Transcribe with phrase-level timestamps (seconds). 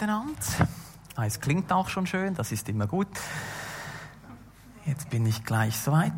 [0.00, 0.34] Miteinander.
[1.14, 3.08] Ah, es klingt auch schon schön, das ist immer gut.
[4.86, 6.12] Jetzt bin ich gleich soweit.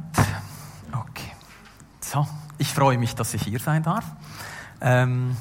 [0.92, 1.32] Okay.
[2.00, 2.24] So,
[2.58, 4.04] ich freue mich, dass ich hier sein darf.
[4.80, 5.36] Ähm,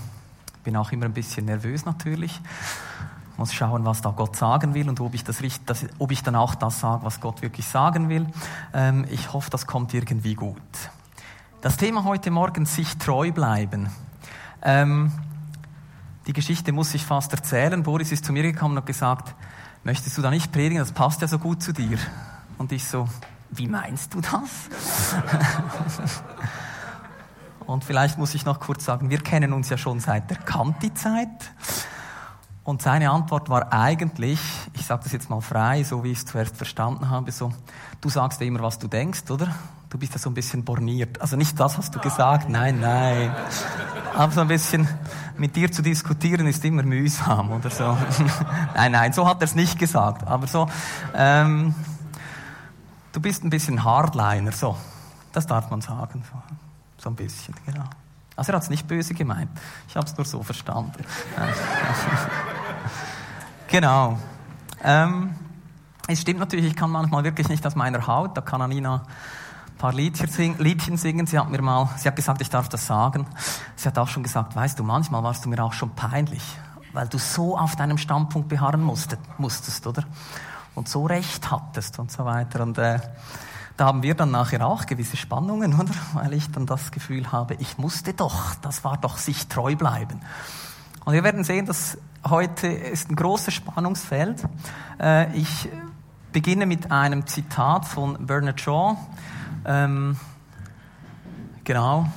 [0.63, 2.41] bin auch immer ein bisschen nervös natürlich.
[3.37, 5.39] Muss schauen, was da Gott sagen will und ob ich, das,
[5.99, 8.25] ob ich dann auch das sage, was Gott wirklich sagen will.
[8.73, 10.57] Ähm, ich hoffe, das kommt irgendwie gut.
[11.61, 13.91] Das Thema heute Morgen, sich treu bleiben.
[14.63, 15.11] Ähm,
[16.27, 17.83] die Geschichte muss ich fast erzählen.
[17.83, 19.35] Boris ist zu mir gekommen und hat gesagt,
[19.83, 20.79] möchtest du da nicht predigen?
[20.79, 21.97] Das passt ja so gut zu dir.
[22.57, 23.07] Und ich so,
[23.49, 24.31] wie meinst du das?
[27.65, 31.51] und vielleicht muss ich noch kurz sagen, wir kennen uns ja schon seit der Kanti-Zeit.
[32.63, 34.39] Und seine Antwort war eigentlich,
[34.73, 37.51] ich sage das jetzt mal frei, so wie ich es zuerst verstanden habe, so,
[37.99, 39.53] du sagst ja immer, was du denkst, oder?
[39.91, 41.19] Du bist ja so ein bisschen borniert.
[41.19, 43.35] Also nicht das hast du gesagt, nein, nein.
[44.15, 44.87] Aber so ein bisschen
[45.35, 47.97] mit dir zu diskutieren ist immer mühsam oder so.
[48.75, 50.25] nein, nein, so hat er es nicht gesagt.
[50.25, 50.69] Aber so,
[51.13, 51.75] ähm,
[53.11, 54.77] du bist ein bisschen Hardliner, so.
[55.33, 56.23] Das darf man sagen,
[56.97, 57.83] so, ein bisschen, genau.
[58.37, 59.51] Also er hat es nicht böse gemeint.
[59.89, 61.03] Ich habe es nur so verstanden.
[63.67, 64.17] genau.
[64.81, 65.35] Ähm,
[66.07, 68.37] es stimmt natürlich, ich kann manchmal wirklich nicht aus meiner Haut.
[68.37, 69.03] Da kann Anina
[69.81, 71.25] paar Liedchen singen.
[71.25, 73.25] Sie hat mir mal, sie hat gesagt, ich darf das sagen.
[73.75, 76.43] Sie hat auch schon gesagt, weißt du, manchmal warst du mir auch schon peinlich,
[76.93, 80.03] weil du so auf deinem Standpunkt beharren musstet, musstest, oder?
[80.75, 82.61] Und so recht hattest und so weiter.
[82.61, 82.99] Und äh,
[83.75, 85.93] da haben wir dann nachher auch gewisse Spannungen, oder?
[86.13, 90.21] Weil ich dann das Gefühl habe, ich musste doch, das war doch sich treu bleiben.
[91.05, 91.97] Und wir werden sehen, dass
[92.29, 94.43] heute ist ein großes Spannungsfeld.
[94.99, 95.69] Äh, ich
[96.31, 98.95] beginne mit einem Zitat von Bernard Shaw.
[99.65, 100.17] Ähm,
[101.63, 102.07] genau.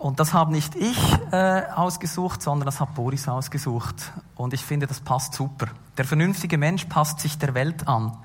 [0.00, 0.98] Und das habe nicht ich
[1.30, 4.12] äh, ausgesucht, sondern das hat Boris ausgesucht.
[4.34, 5.66] Und ich finde, das passt super.
[5.98, 8.16] Der vernünftige Mensch passt sich der Welt an.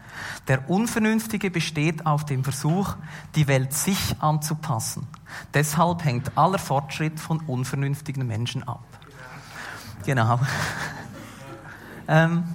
[0.48, 2.96] Der Unvernünftige besteht auf dem Versuch,
[3.36, 5.06] die Welt sich anzupassen.
[5.54, 8.86] Deshalb hängt aller Fortschritt von unvernünftigen Menschen ab.
[10.06, 10.40] Genau.
[12.08, 12.46] ähm,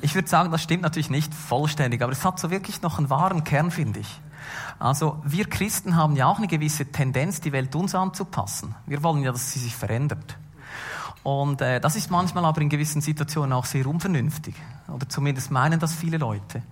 [0.00, 3.10] ich würde sagen, das stimmt natürlich nicht vollständig, aber es hat so wirklich noch einen
[3.10, 4.20] wahren Kern, finde ich.
[4.78, 8.74] Also wir Christen haben ja auch eine gewisse Tendenz, die Welt uns anzupassen.
[8.86, 10.36] Wir wollen ja, dass sie sich verändert.
[11.28, 14.54] Und äh, das ist manchmal aber in gewissen Situationen auch sehr unvernünftig.
[14.90, 16.62] Oder zumindest meinen das viele Leute.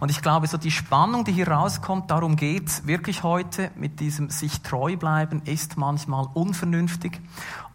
[0.00, 4.28] Und ich glaube, so die Spannung, die hier rauskommt, darum geht's wirklich heute mit diesem
[4.28, 7.20] sich treu bleiben, ist manchmal unvernünftig.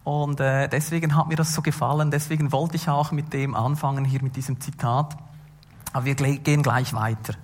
[0.03, 2.11] Und äh, deswegen hat mir das so gefallen.
[2.11, 5.15] Deswegen wollte ich auch mit dem anfangen, hier mit diesem Zitat.
[5.93, 7.35] Aber wir gehen gleich weiter.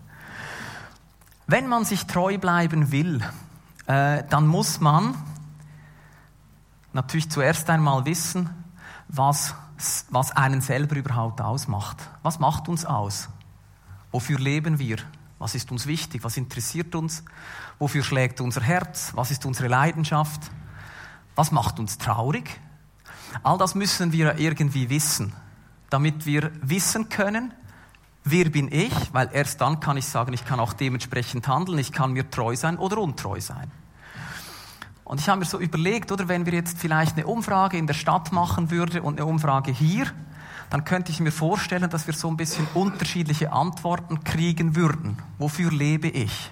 [1.47, 3.22] Wenn man sich treu bleiben will,
[3.88, 5.16] äh, dann muss man
[6.91, 8.50] natürlich zuerst einmal wissen,
[9.12, 9.56] was,
[10.10, 11.98] was einen selber überhaupt ausmacht.
[12.24, 13.30] Was macht uns aus?
[14.12, 14.98] Wofür leben wir?
[15.40, 16.24] Was ist uns wichtig?
[16.24, 17.24] Was interessiert uns?
[17.80, 19.12] Wofür schlägt unser Herz?
[19.16, 20.52] Was ist unsere Leidenschaft?
[21.36, 22.60] Was macht uns traurig?
[23.44, 25.34] All das müssen wir irgendwie wissen,
[25.90, 27.54] damit wir wissen können,
[28.24, 31.92] wer bin ich, weil erst dann kann ich sagen, ich kann auch dementsprechend handeln, ich
[31.92, 33.72] kann mir treu sein oder untreu sein.
[35.04, 37.94] Und ich habe mir so überlegt, oder wenn wir jetzt vielleicht eine Umfrage in der
[37.94, 40.06] Stadt machen würden und eine Umfrage hier,
[40.70, 45.18] dann könnte ich mir vorstellen, dass wir so ein bisschen unterschiedliche Antworten kriegen würden.
[45.38, 46.52] Wofür lebe ich?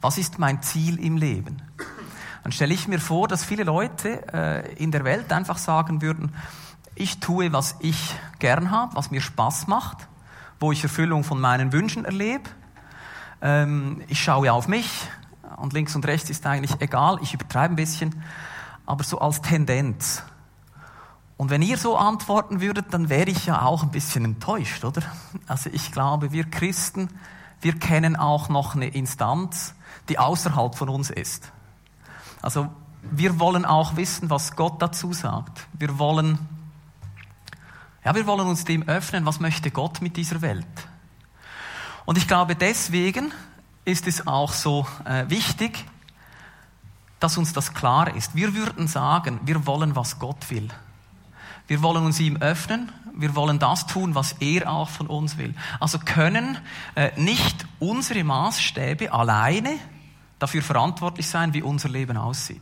[0.00, 1.62] Was ist mein Ziel im Leben?
[2.44, 6.34] dann stelle ich mir vor, dass viele Leute äh, in der Welt einfach sagen würden,
[6.94, 10.08] ich tue, was ich gern habe, was mir Spaß macht,
[10.60, 12.50] wo ich Erfüllung von meinen Wünschen erlebe.
[13.40, 15.08] Ähm, ich schaue auf mich
[15.56, 18.22] und links und rechts ist eigentlich egal, ich übertreibe ein bisschen,
[18.86, 20.22] aber so als Tendenz.
[21.36, 25.02] Und wenn ihr so antworten würdet, dann wäre ich ja auch ein bisschen enttäuscht, oder?
[25.48, 27.08] Also ich glaube, wir Christen,
[27.60, 29.74] wir kennen auch noch eine Instanz,
[30.08, 31.50] die außerhalb von uns ist.
[32.40, 32.68] Also
[33.10, 35.66] wir wollen auch wissen, was Gott dazu sagt.
[35.72, 36.38] Wir wollen,
[38.04, 40.66] ja, wir wollen uns dem öffnen, was möchte Gott mit dieser Welt.
[42.04, 43.32] Und ich glaube, deswegen
[43.84, 45.84] ist es auch so äh, wichtig,
[47.20, 48.34] dass uns das klar ist.
[48.34, 50.68] Wir würden sagen, wir wollen, was Gott will.
[51.66, 52.92] Wir wollen uns ihm öffnen.
[53.14, 55.54] Wir wollen das tun, was er auch von uns will.
[55.80, 56.58] Also können
[56.94, 59.78] äh, nicht unsere Maßstäbe alleine
[60.38, 62.60] dafür verantwortlich sein, wie unser Leben aussieht.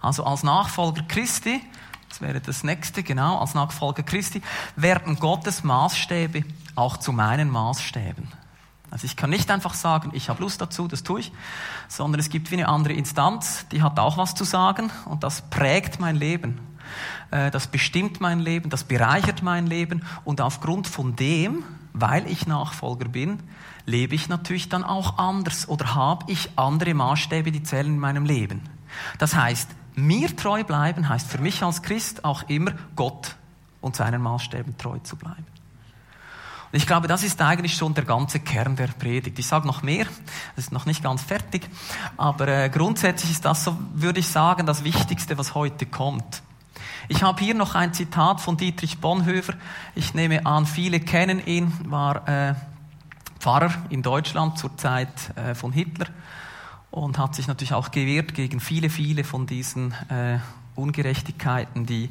[0.00, 1.60] Also als Nachfolger Christi,
[2.08, 4.42] das wäre das nächste, genau, als Nachfolger Christi,
[4.74, 6.44] werden Gottes Maßstäbe
[6.74, 8.41] auch zu meinen Maßstäben.
[8.92, 11.32] Also ich kann nicht einfach sagen, ich habe Lust dazu, das tue ich,
[11.88, 15.48] sondern es gibt wie eine andere Instanz, die hat auch was zu sagen und das
[15.48, 16.60] prägt mein Leben.
[17.30, 22.46] äh, das bestimmt mein Leben, das bereichert mein Leben und aufgrund von dem, weil ich
[22.46, 23.38] Nachfolger bin,
[23.86, 28.26] lebe ich natürlich dann auch anders oder habe ich andere Maßstäbe, die zählen in meinem
[28.26, 28.60] Leben.
[29.18, 33.36] Das heißt, mir treu bleiben heißt für mich als Christ auch immer Gott
[33.80, 35.46] und seinen Maßstäben treu zu bleiben.
[36.74, 39.38] Ich glaube, das ist eigentlich schon der ganze Kern der Predigt.
[39.38, 40.06] Ich sage noch mehr,
[40.56, 41.68] das ist noch nicht ganz fertig,
[42.16, 46.42] aber äh, grundsätzlich ist das, so würde ich sagen, das Wichtigste, was heute kommt.
[47.08, 49.52] Ich habe hier noch ein Zitat von Dietrich Bonhoeffer.
[49.94, 52.54] Ich nehme an, viele kennen ihn, war äh,
[53.38, 56.06] Pfarrer in Deutschland zur Zeit äh, von Hitler
[56.90, 60.38] und hat sich natürlich auch gewehrt gegen viele, viele von diesen äh,
[60.74, 62.08] Ungerechtigkeiten, die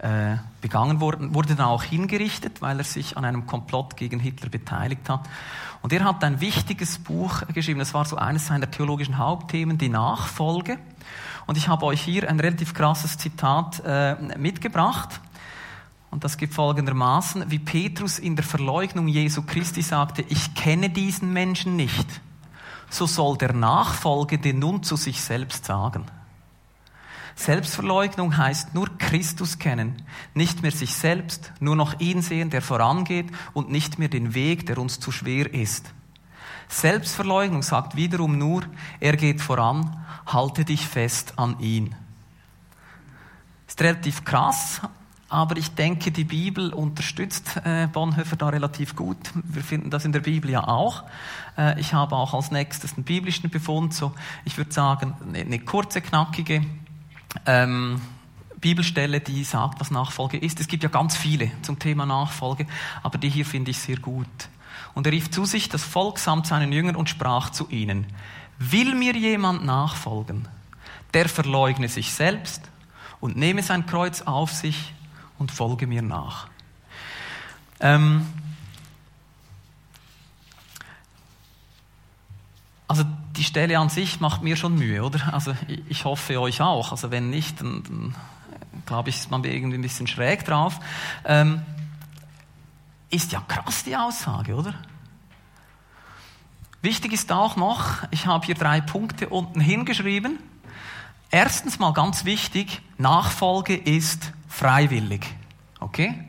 [0.00, 4.48] äh, begangen wurden, wurde dann auch hingerichtet, weil er sich an einem Komplott gegen Hitler
[4.48, 5.28] beteiligt hat.
[5.82, 9.88] Und er hat ein wichtiges Buch geschrieben, das war so eines seiner theologischen Hauptthemen, die
[9.88, 10.78] Nachfolge.
[11.46, 15.20] Und ich habe euch hier ein relativ krasses Zitat äh, mitgebracht.
[16.10, 21.32] Und das gibt folgendermaßen, wie Petrus in der Verleugnung Jesu Christi sagte, ich kenne diesen
[21.32, 22.20] Menschen nicht
[22.90, 26.04] so soll der Nachfolgende nun zu sich selbst sagen.
[27.34, 30.02] Selbstverleugnung heißt nur Christus kennen,
[30.34, 34.66] nicht mehr sich selbst, nur noch ihn sehen, der vorangeht und nicht mehr den Weg,
[34.66, 35.92] der uns zu schwer ist.
[36.68, 38.62] Selbstverleugnung sagt wiederum nur,
[39.00, 41.94] er geht voran, halte dich fest an ihn.
[43.66, 44.80] Ist relativ krass,
[45.28, 49.16] aber ich denke, die Bibel unterstützt äh, Bonhoeffer da relativ gut.
[49.34, 51.04] Wir finden das in der Bibel ja auch.
[51.56, 54.12] Äh, ich habe auch als nächstes einen biblischen Befund, so
[54.44, 56.64] ich würde sagen, eine, eine kurze, knackige
[57.46, 58.00] ähm,
[58.60, 60.60] Bibelstelle, die sagt, was Nachfolge ist.
[60.60, 62.66] Es gibt ja ganz viele zum Thema Nachfolge,
[63.02, 64.26] aber die hier finde ich sehr gut.
[64.94, 68.06] Und er rief zu sich das Volk samt seinen Jüngern und sprach zu ihnen,
[68.58, 70.46] will mir jemand nachfolgen,
[71.14, 72.62] der verleugne sich selbst
[73.20, 74.92] und nehme sein Kreuz auf sich
[75.38, 76.48] und folge mir nach.
[77.80, 78.26] Ähm,
[82.90, 83.04] also
[83.36, 85.32] die Stelle an sich macht mir schon Mühe, oder?
[85.32, 85.54] Also
[85.88, 86.90] ich hoffe euch auch.
[86.90, 88.16] Also wenn nicht, dann, dann
[88.84, 90.80] glaube ich, ist man irgendwie ein bisschen schräg drauf.
[91.24, 91.62] Ähm,
[93.08, 94.74] ist ja krass die Aussage, oder?
[96.82, 100.40] Wichtig ist auch noch, ich habe hier drei Punkte unten hingeschrieben.
[101.30, 105.24] Erstens mal ganz wichtig, Nachfolge ist freiwillig.
[105.78, 106.24] Okay?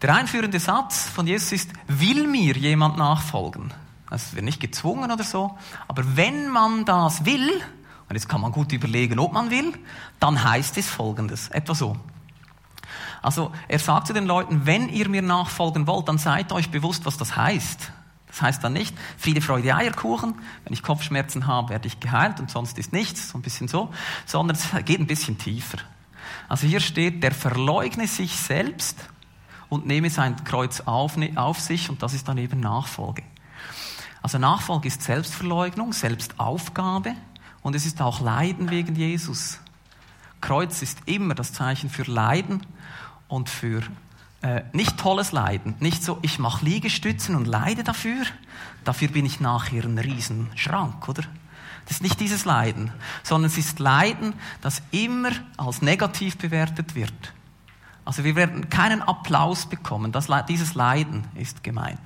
[0.00, 3.74] Der einführende Satz von Jesus ist, will mir jemand nachfolgen?
[4.10, 7.50] Das wird nicht gezwungen oder so, aber wenn man das will,
[8.08, 9.72] und jetzt kann man gut überlegen, ob man will,
[10.18, 11.96] dann heißt es folgendes, etwa so.
[13.20, 17.04] Also er sagt zu den Leuten, wenn ihr mir nachfolgen wollt, dann seid euch bewusst,
[17.04, 17.92] was das heißt.
[18.28, 20.34] Das heißt dann nicht, viele Freude Eierkuchen,
[20.64, 23.92] wenn ich Kopfschmerzen habe, werde ich geheilt und sonst ist nichts, so ein bisschen so,
[24.26, 25.78] sondern es geht ein bisschen tiefer.
[26.48, 28.98] Also hier steht, der verleugne sich selbst
[29.68, 33.22] und nehme sein Kreuz auf, auf sich und das ist dann eben Nachfolge.
[34.28, 37.14] Also Nachfolge ist Selbstverleugnung, Selbstaufgabe
[37.62, 39.58] und es ist auch Leiden wegen Jesus.
[40.42, 42.60] Kreuz ist immer das Zeichen für Leiden
[43.28, 43.82] und für
[44.42, 48.22] äh, nicht tolles Leiden, nicht so, ich mache Liegestützen und leide dafür,
[48.84, 51.22] dafür bin ich nachher ein Riesenschrank, oder?
[51.86, 52.92] Das ist nicht dieses Leiden,
[53.22, 57.32] sondern es ist Leiden, das immer als negativ bewertet wird.
[58.04, 61.98] Also wir werden keinen Applaus bekommen, das, dieses Leiden ist gemeint.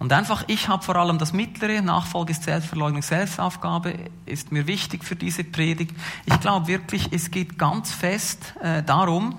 [0.00, 5.04] Und einfach, ich habe vor allem das mittlere, Nachfolge ist Selbstverleugnung, Selbstaufgabe, ist mir wichtig
[5.04, 5.94] für diese Predigt.
[6.24, 9.36] Ich glaube wirklich, es geht ganz fest äh, darum,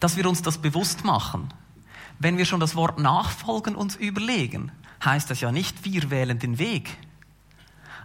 [0.00, 1.52] dass wir uns das bewusst machen.
[2.18, 4.72] Wenn wir schon das Wort Nachfolgen uns überlegen,
[5.04, 6.96] heißt das ja nicht, wir wählen den Weg.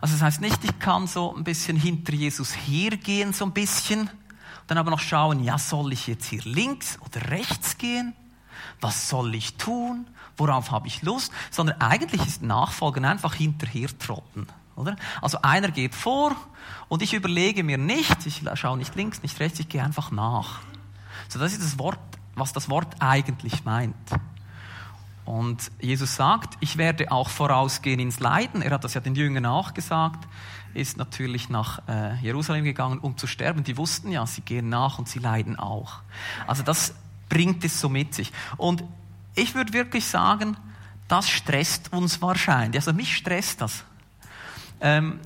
[0.01, 4.09] Also das heißt nicht, ich kann so ein bisschen hinter Jesus hergehen, so ein bisschen,
[4.67, 8.13] dann aber noch schauen, ja, soll ich jetzt hier links oder rechts gehen?
[8.81, 10.07] Was soll ich tun?
[10.38, 11.31] Worauf habe ich Lust?
[11.51, 14.48] Sondern eigentlich ist Nachfolgen einfach hinterher trotten.
[14.75, 14.95] Oder?
[15.21, 16.36] Also einer geht vor
[16.88, 20.62] und ich überlege mir nicht, ich schaue nicht links, nicht rechts, ich gehe einfach nach.
[21.27, 22.00] So, das ist das Wort,
[22.36, 23.95] was das Wort eigentlich meint.
[25.25, 28.63] Und Jesus sagt, ich werde auch vorausgehen ins Leiden.
[28.63, 30.27] Er hat das ja den Jüngern auch gesagt.
[30.74, 33.63] Ist natürlich nach äh, Jerusalem gegangen, um zu sterben.
[33.63, 36.00] Die wussten ja, sie gehen nach und sie leiden auch.
[36.48, 36.95] Also das
[37.29, 38.31] bringt es so mit sich.
[38.57, 38.83] Und
[39.36, 40.57] ich würde wirklich sagen,
[41.07, 42.81] das stresst uns wahrscheinlich.
[42.81, 43.83] Also mich stresst das.
[44.81, 45.19] Ähm,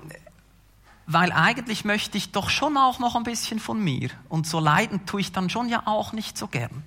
[1.05, 4.09] weil eigentlich möchte ich doch schon auch noch ein bisschen von mir.
[4.29, 6.83] Und so leiden tue ich dann schon ja auch nicht so gern.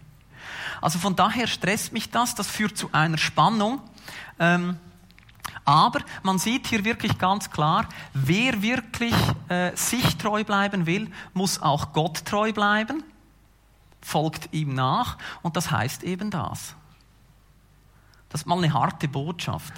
[0.81, 3.81] Also von daher stresst mich das, das führt zu einer Spannung.
[4.39, 4.79] Ähm,
[5.65, 9.15] Aber man sieht hier wirklich ganz klar, wer wirklich
[9.49, 13.03] äh, sich treu bleiben will, muss auch Gott treu bleiben,
[14.01, 16.75] folgt ihm nach und das heißt eben das.
[18.29, 19.73] Das ist mal eine harte Botschaft.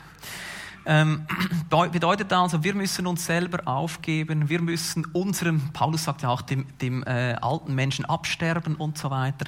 [0.88, 1.26] Ähm,
[1.92, 6.66] bedeutet also, wir müssen uns selber aufgeben, wir müssen unserem, Paulus sagt ja auch, dem,
[6.78, 9.46] dem äh, alten Menschen absterben und so weiter.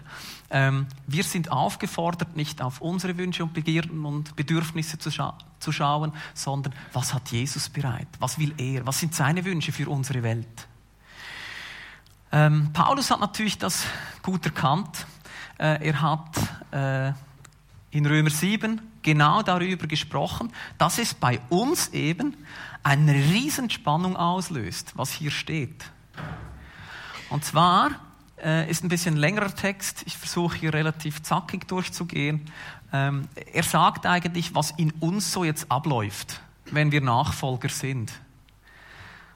[0.50, 5.72] Ähm, wir sind aufgefordert, nicht auf unsere Wünsche und Begierden und Bedürfnisse zu, scha zu
[5.72, 8.08] schauen, sondern was hat Jesus bereit?
[8.18, 8.86] Was will er?
[8.86, 10.68] Was sind seine Wünsche für unsere Welt?
[12.32, 13.84] Ähm, Paulus hat natürlich das
[14.22, 15.06] gut erkannt.
[15.58, 16.36] Äh, er hat
[16.70, 17.12] äh,
[17.90, 22.36] in Römer 7 genau darüber gesprochen, dass es bei uns eben
[22.82, 25.84] eine Riesenspannung auslöst, was hier steht.
[27.30, 27.90] Und zwar
[28.42, 32.46] äh, ist ein bisschen längerer Text, ich versuche hier relativ zackig durchzugehen.
[32.92, 38.12] Ähm, er sagt eigentlich, was in uns so jetzt abläuft, wenn wir Nachfolger sind.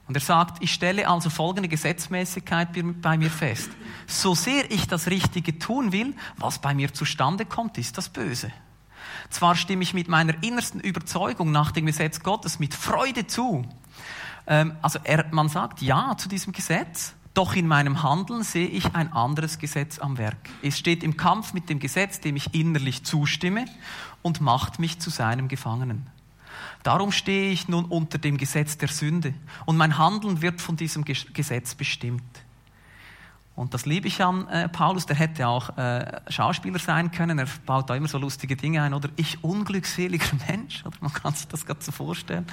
[0.06, 2.68] Und er sagt, ich stelle also folgende Gesetzmäßigkeit
[3.00, 3.70] bei mir fest.
[4.06, 8.52] So sehr ich das Richtige tun will, was bei mir zustande kommt, ist das Böse.
[9.30, 13.64] Zwar stimme ich mit meiner innersten Überzeugung nach dem Gesetz Gottes mit Freude zu.
[14.46, 18.94] Ähm, also er, man sagt ja zu diesem Gesetz, doch in meinem Handeln sehe ich
[18.94, 20.50] ein anderes Gesetz am Werk.
[20.62, 23.64] Es steht im Kampf mit dem Gesetz, dem ich innerlich zustimme
[24.23, 26.06] und macht mich zu seinem Gefangenen.
[26.85, 31.03] Darum stehe ich nun unter dem Gesetz der Sünde und mein Handeln wird von diesem
[31.05, 32.23] Gesetz bestimmt.
[33.57, 37.47] Und das liebe ich an äh, Paulus, der hätte auch äh, Schauspieler sein können, er
[37.64, 41.49] baut da immer so lustige Dinge ein, oder ich unglückseliger Mensch, oder man kann sich
[41.49, 42.47] das gerade so vorstellen.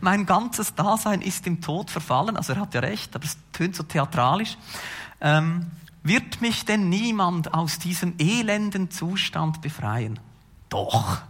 [0.00, 3.76] Mein ganzes Dasein ist im Tod verfallen, also er hat ja recht, aber es tönt
[3.76, 4.58] so theatralisch.
[5.20, 5.70] Ähm,
[6.02, 10.18] wird mich denn niemand aus diesem elenden Zustand befreien?
[10.68, 11.22] Doch.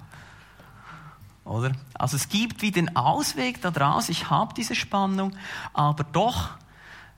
[1.44, 1.73] Oder?
[1.94, 5.35] Also es gibt wie den Ausweg daraus, ich habe diese Spannung,
[5.73, 6.50] aber doch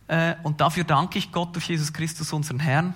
[0.09, 2.95] äh, und dafür danke ich Gott durch Jesus Christus, unseren Herrn.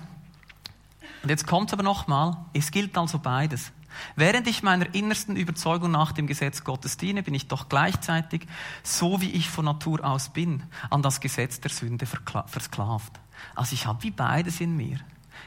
[1.23, 3.73] Und jetzt kommt es aber nochmal, es gilt also beides.
[4.14, 8.47] Während ich meiner innersten Überzeugung nach dem Gesetz Gottes diene, bin ich doch gleichzeitig,
[8.83, 13.18] so wie ich von Natur aus bin, an das Gesetz der Sünde versklavt.
[13.54, 14.99] Also ich habe wie beides in mir.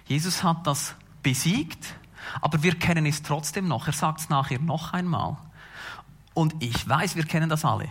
[0.06, 1.96] Jesus hat das besiegt,
[2.42, 3.88] aber wir kennen es trotzdem noch.
[3.88, 5.38] Er sagt es nachher noch einmal.
[6.34, 7.90] Und ich weiß, wir kennen das alle.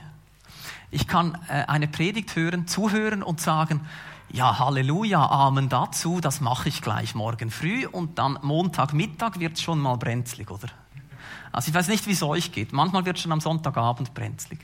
[0.90, 3.86] Ich kann äh, eine Predigt hören, zuhören und sagen,
[4.30, 9.62] ja, Halleluja, Amen dazu, das mache ich gleich morgen früh und dann Montagmittag wird es
[9.62, 10.68] schon mal brenzlig, oder?
[11.52, 12.72] Also ich weiß nicht, wie es euch geht.
[12.72, 14.58] Manchmal wird schon am Sonntagabend brenzlig.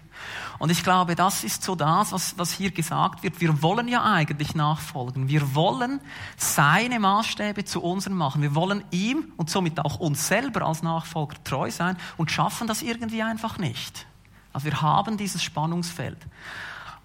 [0.59, 3.41] Und ich glaube, das ist so das, was, was hier gesagt wird.
[3.41, 5.29] Wir wollen ja eigentlich nachfolgen.
[5.29, 6.00] Wir wollen
[6.37, 8.43] seine Maßstäbe zu unseren machen.
[8.43, 12.83] Wir wollen ihm und somit auch uns selber als Nachfolger treu sein und schaffen das
[12.83, 14.07] irgendwie einfach nicht.
[14.53, 16.19] Also wir haben dieses Spannungsfeld.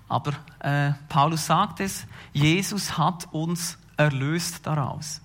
[0.08, 5.22] Aber äh, Paulus sagt es, Jesus hat uns erlöst daraus.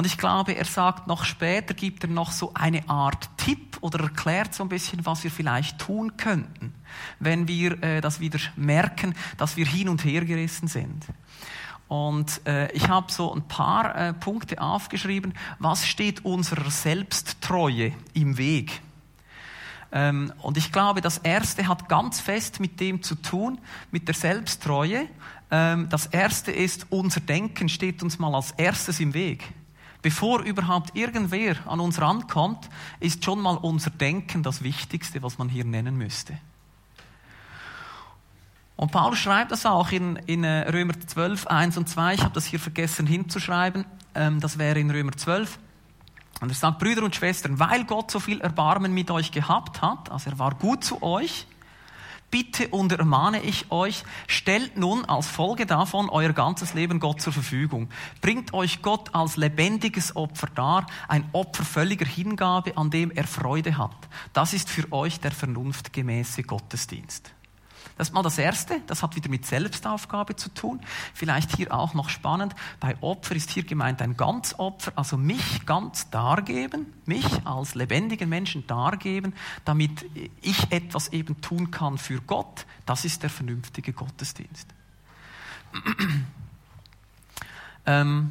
[0.00, 4.04] Und ich glaube, er sagt noch später, gibt er noch so eine Art Tipp oder
[4.04, 6.72] erklärt so ein bisschen, was wir vielleicht tun könnten,
[7.18, 11.04] wenn wir äh, das wieder merken, dass wir hin und her gerissen sind.
[11.86, 15.34] Und äh, ich habe so ein paar äh, Punkte aufgeschrieben.
[15.58, 18.80] Was steht unserer Selbsttreue im Weg?
[19.92, 23.58] Ähm, und ich glaube, das Erste hat ganz fest mit dem zu tun,
[23.90, 25.08] mit der Selbsttreue.
[25.50, 29.52] Ähm, das Erste ist, unser Denken steht uns mal als erstes im Weg.
[30.02, 35.48] Bevor überhaupt irgendwer an uns rankommt, ist schon mal unser Denken das Wichtigste, was man
[35.48, 36.38] hier nennen müsste.
[38.76, 42.14] Und Paulus schreibt das auch in, in äh, Römer 12, 1 und 2.
[42.14, 43.84] Ich habe das hier vergessen hinzuschreiben.
[44.14, 45.58] Ähm, das wäre in Römer 12.
[46.40, 50.10] Und er sagt, Brüder und Schwestern, weil Gott so viel Erbarmen mit euch gehabt hat,
[50.10, 51.46] also er war gut zu euch,
[52.30, 57.32] bitte und ermahne ich euch, stellt nun als Folge davon euer ganzes Leben Gott zur
[57.32, 57.88] Verfügung.
[58.20, 63.76] Bringt euch Gott als lebendiges Opfer dar, ein Opfer völliger Hingabe, an dem er Freude
[63.78, 64.08] hat.
[64.32, 67.32] Das ist für euch der vernunftgemäße Gottesdienst.
[68.00, 70.80] Das ist mal das Erste, das hat wieder mit Selbstaufgabe zu tun.
[71.12, 76.08] Vielleicht hier auch noch spannend, bei Opfer ist hier gemeint ein Ganzopfer, also mich ganz
[76.08, 79.34] dargeben, mich als lebendigen Menschen dargeben,
[79.66, 80.06] damit
[80.40, 82.64] ich etwas eben tun kann für Gott.
[82.86, 84.68] Das ist der vernünftige Gottesdienst.
[87.84, 88.30] ähm,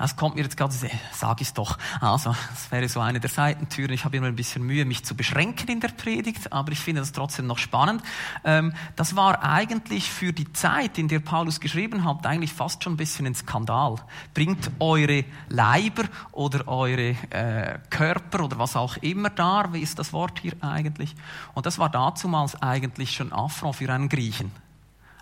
[0.00, 0.72] Das kommt mir jetzt gerade,
[1.12, 1.76] sage ich es doch.
[2.00, 3.92] Also, das wäre so eine der Seitentüren.
[3.92, 7.02] Ich habe immer ein bisschen Mühe, mich zu beschränken in der Predigt, aber ich finde
[7.02, 8.02] das trotzdem noch spannend.
[8.42, 12.94] Ähm, das war eigentlich für die Zeit, in der Paulus geschrieben hat, eigentlich fast schon
[12.94, 13.96] ein bisschen ein Skandal.
[14.32, 19.74] Bringt eure Leiber oder eure äh, Körper oder was auch immer dar.
[19.74, 21.14] Wie ist das Wort hier eigentlich?
[21.52, 24.50] Und das war dazumals eigentlich schon Affront für einen Griechen.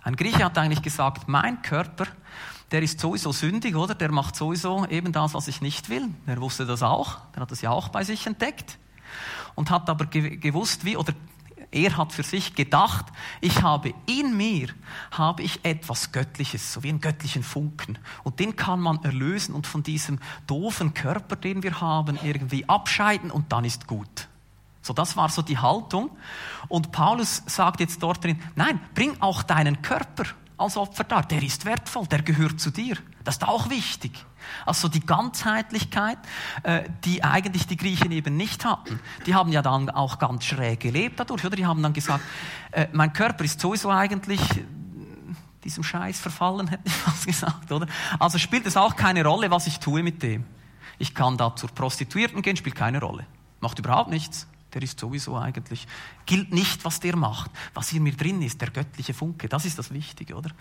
[0.03, 2.05] Ein Grieche hat eigentlich gesagt, mein Körper,
[2.71, 3.95] der ist sowieso sündig, oder?
[3.95, 6.07] Der macht sowieso eben das, was ich nicht will.
[6.27, 7.17] Der wusste das auch.
[7.33, 8.77] Der hat das ja auch bei sich entdeckt.
[9.55, 11.13] Und hat aber gewusst, wie, oder
[11.71, 13.05] er hat für sich gedacht,
[13.41, 14.69] ich habe in mir,
[15.11, 17.97] habe ich etwas Göttliches, so wie einen göttlichen Funken.
[18.23, 23.29] Und den kann man erlösen und von diesem doofen Körper, den wir haben, irgendwie abscheiden
[23.29, 24.27] und dann ist gut.
[24.81, 26.09] So, das war so die Haltung.
[26.67, 30.25] Und Paulus sagt jetzt dort drin, nein, bring auch deinen Körper
[30.59, 31.23] als Opfer dar.
[31.23, 32.97] Der ist wertvoll, der gehört zu dir.
[33.23, 34.11] Das ist auch wichtig.
[34.65, 36.17] Also die Ganzheitlichkeit,
[36.63, 38.99] äh, die eigentlich die Griechen eben nicht hatten.
[39.25, 41.55] Die haben ja dann auch ganz schräg gelebt dadurch, oder?
[41.55, 42.23] Die haben dann gesagt,
[42.71, 44.65] äh, mein Körper ist sowieso eigentlich äh,
[45.63, 47.87] diesem Scheiß verfallen, hätte ich fast gesagt, oder?
[48.17, 50.45] Also spielt es auch keine Rolle, was ich tue mit dem.
[50.97, 53.25] Ich kann da zur Prostituierten gehen, spielt keine Rolle.
[53.59, 55.87] Macht überhaupt nichts der ist sowieso eigentlich,
[56.25, 57.51] gilt nicht, was der macht.
[57.73, 60.51] Was hier mir drin ist, der göttliche Funke, das ist das Wichtige, oder?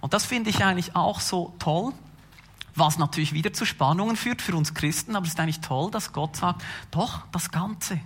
[0.00, 1.92] Und das finde ich eigentlich auch so toll,
[2.74, 6.12] was natürlich wieder zu Spannungen führt für uns Christen, aber es ist eigentlich toll, dass
[6.12, 8.00] Gott sagt, doch, das Ganze,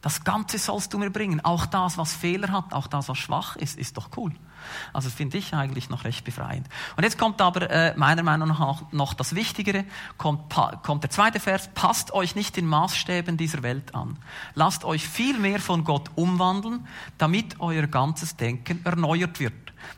[0.00, 1.40] das Ganze sollst du mir bringen.
[1.44, 4.32] Auch das, was Fehler hat, auch das, was schwach ist, ist doch cool.
[4.92, 6.66] Also finde ich eigentlich noch recht befreiend.
[6.96, 9.84] Und jetzt kommt aber äh, meiner Meinung nach noch das Wichtigere,
[10.16, 14.18] kommt, kommt der zweite Vers, passt euch nicht den Maßstäben dieser Welt an.
[14.54, 16.86] Lasst euch viel mehr von Gott umwandeln,
[17.18, 19.54] damit euer ganzes Denken erneuert wird.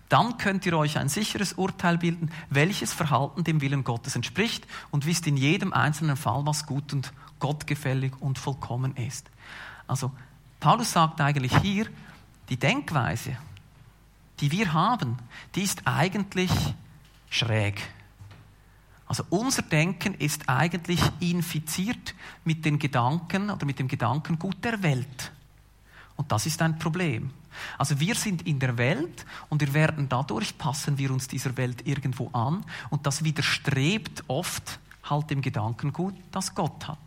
[0.09, 5.07] Dann könnt ihr euch ein sicheres Urteil bilden, welches Verhalten dem Willen Gottes entspricht und
[5.07, 9.31] wisst in jedem einzelnen Fall, was gut und gottgefällig und vollkommen ist.
[9.87, 10.13] Also
[10.61, 11.87] Paulus sagt eigentlich hier,
[12.49, 13.37] die Denkweise,
[14.41, 15.19] die wir haben,
[15.55, 16.51] die ist eigentlich
[17.29, 17.81] schräg.
[19.07, 25.33] Also unser Denken ist eigentlich infiziert mit den Gedanken oder mit dem Gedankengut der Welt.
[26.17, 27.31] Und das ist ein Problem.
[27.77, 31.87] Also wir sind in der Welt und wir werden dadurch, passen wir uns dieser Welt
[31.87, 36.99] irgendwo an und das widerstrebt oft halt dem Gedankengut, das Gott hat.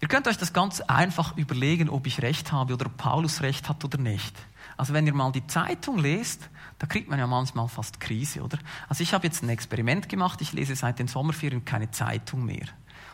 [0.00, 3.84] Ihr könnt euch das ganz einfach überlegen, ob ich recht habe oder Paulus recht hat
[3.84, 4.34] oder nicht.
[4.78, 8.58] Also wenn ihr mal die Zeitung lest, da kriegt man ja manchmal fast Krise, oder?
[8.88, 12.66] Also ich habe jetzt ein Experiment gemacht, ich lese seit den Sommerferien keine Zeitung mehr.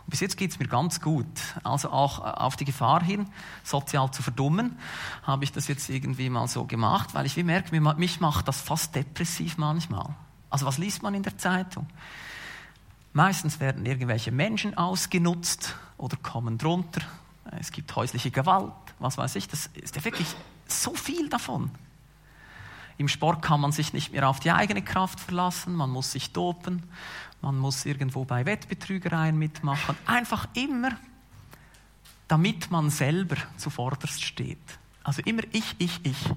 [0.04, 1.26] Und bis jetzt geht es mir ganz gut.
[1.62, 3.26] Also auch äh, auf die Gefahr hin,
[3.62, 4.76] sozial zu verdummen,
[5.22, 8.60] habe ich das jetzt irgendwie mal so gemacht, weil ich wie merke, mich macht das
[8.60, 10.14] fast depressiv manchmal.
[10.50, 11.86] Also was liest man in der Zeitung?
[13.14, 17.00] Meistens werden irgendwelche Menschen ausgenutzt oder kommen drunter.
[17.58, 19.48] Es gibt häusliche Gewalt, was weiß ich.
[19.48, 20.26] Das ist ja wirklich
[20.66, 21.70] so viel davon.
[22.96, 26.32] Im Sport kann man sich nicht mehr auf die eigene Kraft verlassen, man muss sich
[26.32, 26.82] dopen,
[27.42, 29.96] man muss irgendwo bei Wettbetrügereien mitmachen.
[30.06, 30.90] Einfach immer,
[32.28, 34.58] damit man selber zuvorderst steht.
[35.02, 36.30] Also immer ich, ich, ich.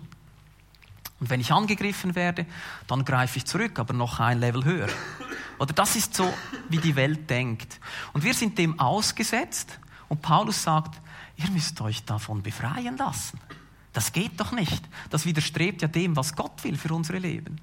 [1.19, 2.45] Und wenn ich angegriffen werde,
[2.87, 4.89] dann greife ich zurück, aber noch ein Level höher.
[5.59, 6.31] Oder das ist so,
[6.69, 7.79] wie die Welt denkt.
[8.13, 10.99] Und wir sind dem ausgesetzt und Paulus sagt,
[11.37, 13.39] ihr müsst euch davon befreien lassen.
[13.97, 14.87] Das geht doch nicht.
[15.09, 17.59] Das widerstrebt ja dem, was Gott will für unsere Leben.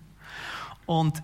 [0.85, 1.23] Und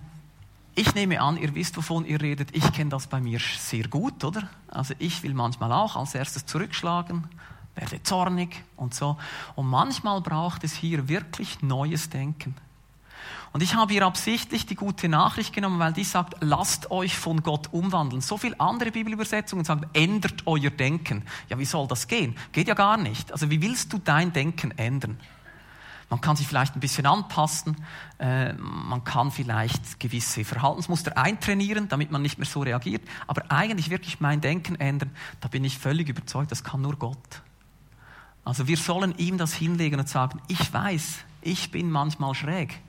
[0.76, 2.54] ich nehme an, ihr wisst, wovon ihr redet.
[2.54, 4.48] Ich kenne das bei mir sehr gut, oder?
[4.68, 7.26] Also ich will manchmal auch als erstes zurückschlagen,
[7.74, 9.16] werde zornig und so.
[9.56, 12.54] Und manchmal braucht es hier wirklich neues Denken.
[13.52, 17.42] Und ich habe hier absichtlich die gute Nachricht genommen, weil die sagt, lasst euch von
[17.42, 18.22] Gott umwandeln.
[18.22, 21.24] So viele andere Bibelübersetzungen sagen, ändert euer Denken.
[21.48, 22.36] Ja, wie soll das gehen?
[22.52, 23.32] Geht ja gar nicht.
[23.32, 25.18] Also wie willst du dein Denken ändern?
[26.10, 27.76] Man kann sich vielleicht ein bisschen anpassen,
[28.18, 33.90] äh, man kann vielleicht gewisse Verhaltensmuster eintrainieren, damit man nicht mehr so reagiert, aber eigentlich
[33.90, 37.42] wirklich mein Denken ändern, da bin ich völlig überzeugt, das kann nur Gott.
[38.44, 42.80] Also wir sollen ihm das hinlegen und sagen, ich weiß, ich bin manchmal schräg,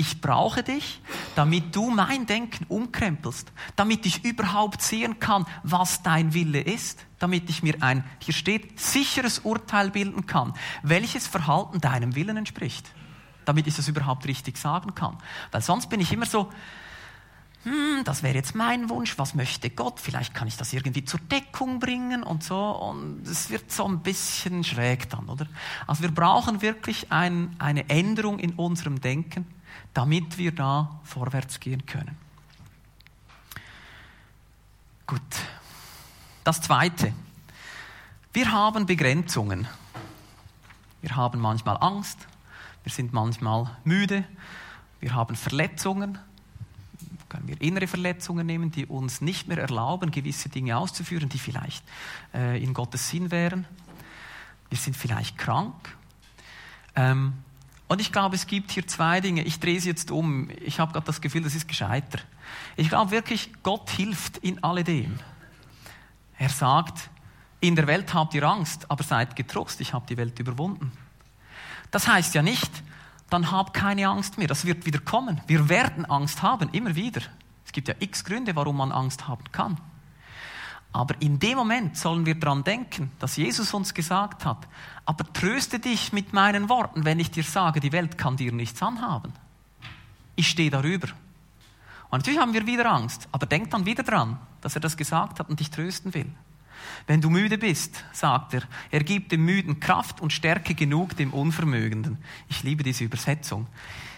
[0.00, 1.02] ich brauche dich,
[1.34, 7.50] damit du mein Denken umkrempelst, damit ich überhaupt sehen kann, was dein Wille ist, damit
[7.50, 12.90] ich mir ein, hier steht, sicheres Urteil bilden kann, welches Verhalten deinem Willen entspricht,
[13.44, 15.18] damit ich das überhaupt richtig sagen kann.
[15.52, 16.48] Weil sonst bin ich immer so,
[17.64, 20.00] hm, das wäre jetzt mein Wunsch, was möchte Gott?
[20.00, 22.58] Vielleicht kann ich das irgendwie zur Deckung bringen und so.
[22.58, 25.46] Und es wird so ein bisschen schräg dann, oder?
[25.86, 29.44] Also wir brauchen wirklich ein, eine Änderung in unserem Denken
[29.94, 32.16] damit wir da vorwärts gehen können.
[35.06, 35.20] Gut.
[36.44, 37.12] Das Zweite.
[38.32, 39.66] Wir haben Begrenzungen.
[41.02, 42.28] Wir haben manchmal Angst,
[42.84, 44.24] wir sind manchmal müde,
[45.00, 46.18] wir haben Verletzungen,
[47.28, 51.84] können wir innere Verletzungen nehmen, die uns nicht mehr erlauben, gewisse Dinge auszuführen, die vielleicht
[52.34, 53.66] äh, in Gottes Sinn wären.
[54.68, 55.74] Wir sind vielleicht krank.
[56.96, 57.34] Ähm,
[57.90, 59.42] und ich glaube, es gibt hier zwei Dinge.
[59.42, 60.48] Ich drehe es jetzt um.
[60.64, 62.20] Ich habe gerade das Gefühl, das ist gescheiter.
[62.76, 65.18] Ich glaube wirklich, Gott hilft in alledem.
[66.38, 67.10] Er sagt,
[67.58, 70.92] in der Welt habt ihr Angst, aber seid getrost, ich habe die Welt überwunden.
[71.90, 72.70] Das heißt ja nicht,
[73.28, 74.46] dann hab keine Angst mehr.
[74.46, 75.40] Das wird wieder kommen.
[75.48, 77.22] Wir werden Angst haben, immer wieder.
[77.66, 79.80] Es gibt ja x Gründe, warum man Angst haben kann.
[80.92, 84.66] Aber in dem Moment sollen wir daran denken, dass Jesus uns gesagt hat,
[85.04, 88.82] aber tröste dich mit meinen Worten, wenn ich dir sage, die Welt kann dir nichts
[88.82, 89.32] anhaben.
[90.34, 91.08] Ich stehe darüber.
[92.10, 95.38] Und natürlich haben wir wieder Angst, aber denk dann wieder dran, dass er das gesagt
[95.38, 96.32] hat und dich trösten will.
[97.06, 101.32] Wenn du müde bist, sagt er, er gibt dem Müden Kraft und Stärke genug dem
[101.32, 102.18] Unvermögenden.
[102.48, 103.66] Ich liebe diese Übersetzung.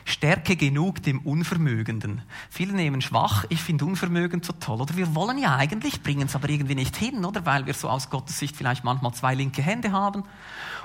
[0.05, 2.23] Stärke genug dem Unvermögenden.
[2.51, 4.81] Viele nehmen schwach, ich finde unvermögend so toll.
[4.81, 7.47] Oder wir wollen ja eigentlich, bringen es aber irgendwie nicht hin, oder?
[7.47, 10.25] Weil wir so aus Gottes Sicht vielleicht manchmal zwei linke Hände haben.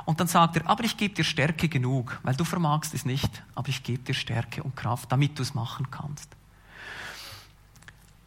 [0.06, 3.44] Und dann sagt er, aber ich gebe dir Stärke genug, weil du vermagst es nicht,
[3.56, 6.30] aber ich gebe dir Stärke und Kraft, damit du es machen kannst.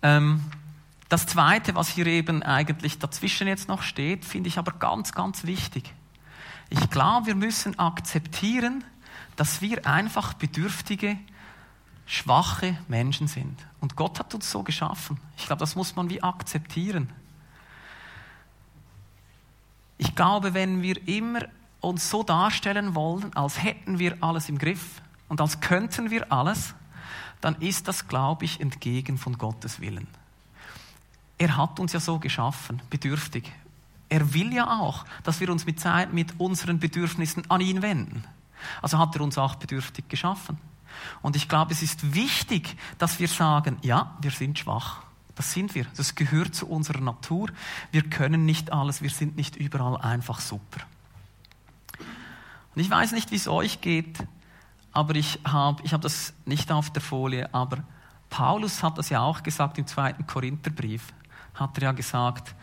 [0.03, 0.43] Ähm,
[1.09, 5.45] das Zweite, was hier eben eigentlich dazwischen jetzt noch steht, finde ich aber ganz, ganz
[5.45, 5.93] wichtig.
[6.69, 8.85] Ich glaube, wir müssen akzeptieren,
[9.37, 11.17] dass wir einfach bedürftige,
[12.07, 13.57] schwache Menschen sind.
[13.81, 15.19] Und Gott hat uns so geschaffen.
[15.37, 17.09] Ich glaube, das muss man wie akzeptieren.
[19.97, 21.41] Ich glaube, wenn wir immer
[21.81, 26.75] uns so darstellen wollen, als hätten wir alles im Griff und als könnten wir alles,
[27.41, 30.09] dann ist das, glaube ich, entgegen von Gottes Willen.
[31.39, 33.51] Er hat uns ja so geschaffen, bedürftig.
[34.09, 38.25] Er will ja auch, dass wir uns mit, mit unseren Bedürfnissen an ihn wenden.
[38.83, 40.59] Also hat er uns auch bedürftig geschaffen.
[41.23, 45.03] Und ich glaube, es ist wichtig, dass wir sagen, ja, wir sind schwach.
[45.35, 45.87] Das sind wir.
[45.97, 47.49] Das gehört zu unserer Natur.
[47.93, 49.01] Wir können nicht alles.
[49.01, 50.81] Wir sind nicht überall einfach super.
[52.75, 54.19] Und ich weiß nicht, wie es euch geht,
[54.93, 57.79] aber ich habe ich hab das nicht auf der Folie, aber
[58.29, 61.13] Paulus hat das ja auch gesagt im zweiten Korintherbrief
[61.55, 62.55] hat er ja gesagt,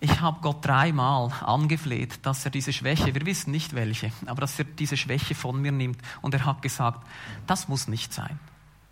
[0.00, 4.58] ich habe Gott dreimal angefleht, dass er diese Schwäche, wir wissen nicht welche, aber dass
[4.58, 6.00] er diese Schwäche von mir nimmt.
[6.22, 7.06] Und er hat gesagt,
[7.46, 8.38] das muss nicht sein.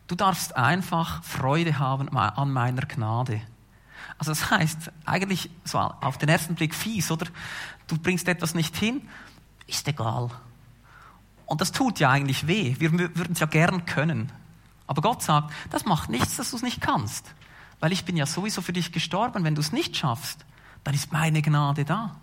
[0.06, 3.40] Du darfst einfach Freude haben an meiner Gnade.
[4.18, 7.26] Also das heißt, eigentlich so auf den ersten Blick fies, oder?
[7.86, 9.02] Du bringst etwas nicht hin,
[9.66, 10.30] ist egal.
[11.46, 12.76] Und das tut ja eigentlich weh.
[12.78, 14.30] Wir würden es ja gern können.
[14.86, 17.34] Aber Gott sagt, das macht nichts, dass du es nicht kannst
[17.80, 19.44] weil ich bin ja sowieso für dich gestorben.
[19.44, 20.44] Wenn du es nicht schaffst,
[20.84, 22.16] dann ist meine Gnade da.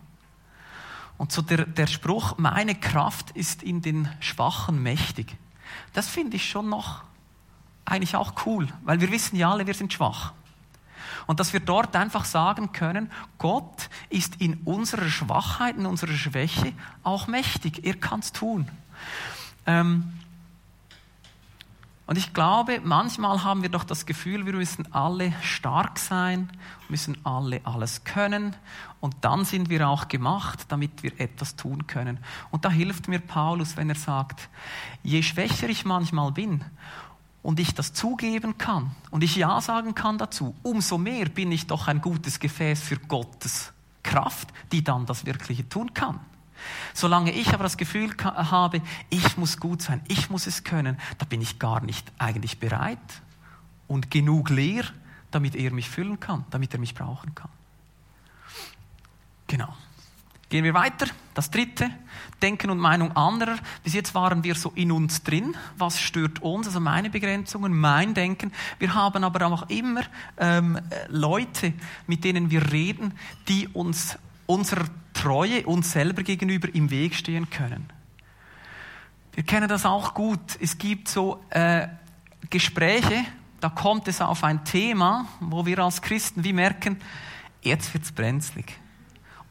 [1.18, 5.38] Und so der, der Spruch, meine Kraft ist in den Schwachen mächtig,
[5.94, 7.04] das finde ich schon noch
[7.86, 10.34] eigentlich auch cool, weil wir wissen ja alle, wir sind schwach.
[11.28, 16.74] Und dass wir dort einfach sagen können, Gott ist in unserer Schwachheit, in unserer Schwäche
[17.04, 17.86] auch mächtig.
[17.86, 18.70] Er kann es tun.
[19.65, 20.13] Ähm,
[22.08, 26.52] und ich glaube, manchmal haben wir doch das Gefühl, wir müssen alle stark sein,
[26.88, 28.56] müssen alle alles können
[29.00, 32.20] und dann sind wir auch gemacht, damit wir etwas tun können.
[32.52, 34.50] Und da hilft mir Paulus, wenn er sagt,
[35.02, 36.63] je schwächer ich manchmal bin
[37.41, 41.65] und ich das zugeben kann und ich Ja sagen kann dazu, umso mehr bin ich
[41.65, 46.20] doch ein gutes Gefäß für Gottes Kraft, die dann das Wirkliche tun kann.
[46.93, 51.25] Solange ich aber das Gefühl habe, ich muss gut sein, ich muss es können, da
[51.25, 52.99] bin ich gar nicht eigentlich bereit
[53.88, 54.86] und genug leer,
[55.32, 57.49] damit er mich füllen kann, damit er mich brauchen kann.
[59.47, 59.73] Genau.
[60.49, 61.08] Gehen wir weiter.
[61.34, 61.89] Das dritte,
[62.41, 63.58] Denken und Meinung anderer.
[63.84, 65.58] Bis jetzt waren wir so in uns drin.
[65.78, 66.67] Was stört uns?
[66.67, 68.54] Also meine Begrenzungen, mein Denken.
[68.78, 70.04] Wir haben aber auch immer
[70.38, 71.73] ähm, Leute,
[72.06, 73.13] mit denen wir reden,
[73.47, 77.91] die uns unserer Treue uns selber gegenüber im Weg stehen können.
[79.34, 80.58] Wir kennen das auch gut.
[80.62, 81.88] Es gibt so äh,
[82.49, 83.25] Gespräche,
[83.60, 86.99] da kommt es auf ein Thema, wo wir als Christen wie merken,
[87.62, 88.79] jetzt wird's brenzlig.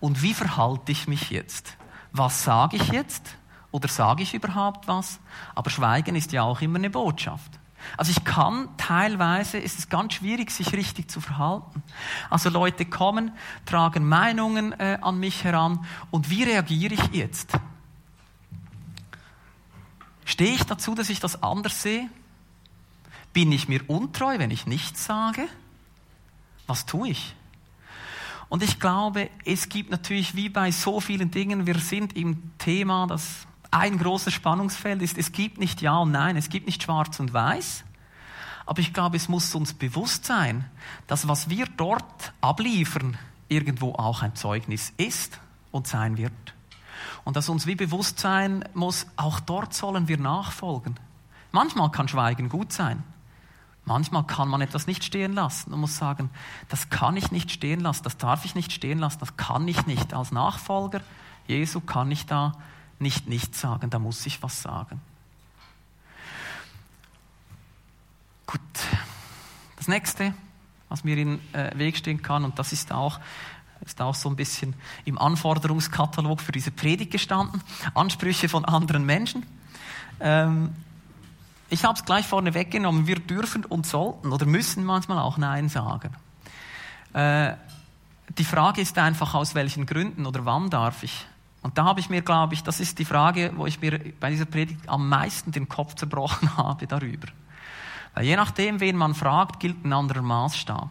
[0.00, 1.76] Und wie verhalte ich mich jetzt?
[2.12, 3.36] Was sage ich jetzt?
[3.72, 5.18] Oder sage ich überhaupt was?
[5.54, 7.58] Aber Schweigen ist ja auch immer eine Botschaft.
[7.96, 11.82] Also ich kann teilweise, ist es ganz schwierig, sich richtig zu verhalten.
[12.30, 13.32] Also Leute kommen,
[13.66, 17.52] tragen Meinungen äh, an mich heran und wie reagiere ich jetzt?
[20.24, 22.08] Stehe ich dazu, dass ich das anders sehe?
[23.32, 25.46] Bin ich mir untreu, wenn ich nichts sage?
[26.66, 27.34] Was tue ich?
[28.48, 33.06] Und ich glaube, es gibt natürlich wie bei so vielen Dingen, wir sind im Thema,
[33.06, 37.18] das ein großes Spannungsfeld ist, es gibt nicht Ja und Nein, es gibt nicht Schwarz
[37.18, 37.84] und Weiß.
[38.66, 40.64] Aber ich glaube, es muss uns bewusst sein,
[41.06, 45.38] dass was wir dort abliefern, irgendwo auch ein Zeugnis ist
[45.70, 46.32] und sein wird.
[47.24, 50.94] Und dass uns wie bewusst sein muss, auch dort sollen wir nachfolgen.
[51.50, 53.02] Manchmal kann Schweigen gut sein.
[53.84, 56.30] Manchmal kann man etwas nicht stehen lassen und muss sagen,
[56.68, 59.84] das kann ich nicht stehen lassen, das darf ich nicht stehen lassen, das kann ich
[59.84, 60.14] nicht.
[60.14, 61.00] Als Nachfolger
[61.46, 62.52] Jesu kann ich da
[63.04, 65.00] nicht nichts sagen, da muss ich was sagen.
[68.46, 68.60] Gut,
[69.76, 70.34] das nächste,
[70.88, 73.20] was mir in äh, Weg stehen kann, und das ist auch,
[73.84, 77.62] ist auch so ein bisschen im Anforderungskatalog für diese Predigt gestanden,
[77.94, 79.44] Ansprüche von anderen Menschen.
[80.20, 80.74] Ähm,
[81.68, 83.06] ich habe es gleich vorne weggenommen.
[83.06, 86.14] Wir dürfen und sollten oder müssen manchmal auch Nein sagen.
[87.12, 87.54] Äh,
[88.38, 91.26] die Frage ist einfach, aus welchen Gründen oder wann darf ich?
[91.64, 94.28] Und da habe ich mir, glaube ich, das ist die Frage, wo ich mir bei
[94.28, 97.28] dieser Predigt am meisten den Kopf zerbrochen habe darüber.
[98.12, 100.90] Weil je nachdem, wen man fragt, gilt ein anderer Maßstab.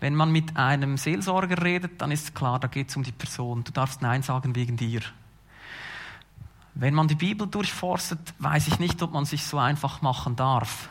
[0.00, 3.62] Wenn man mit einem Seelsorger redet, dann ist klar, da geht es um die Person.
[3.62, 5.02] Du darfst Nein sagen wegen dir.
[6.74, 10.88] Wenn man die Bibel durchforstet, weiß ich nicht, ob man sich so einfach machen darf.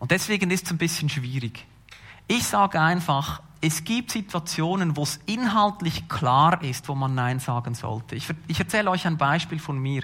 [0.00, 1.64] Und deswegen ist es ein bisschen schwierig.
[2.26, 7.74] Ich sage einfach, es gibt Situationen, wo es inhaltlich klar ist, wo man Nein sagen
[7.74, 8.16] sollte.
[8.16, 10.02] Ich, ich erzähle euch ein Beispiel von mir.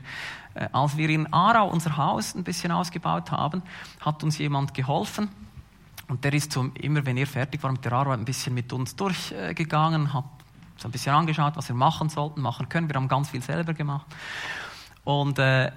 [0.55, 3.63] Äh, als wir in Aarau unser Haus ein bisschen ausgebaut haben,
[4.01, 5.31] hat uns jemand geholfen.
[6.09, 8.73] Und der ist so, immer, wenn er fertig war mit der Arbeit, ein bisschen mit
[8.73, 10.25] uns durchgegangen, hat
[10.77, 12.89] so ein bisschen angeschaut, was wir machen sollten, machen können.
[12.89, 14.07] Wir haben ganz viel selber gemacht.
[15.05, 15.73] Und äh,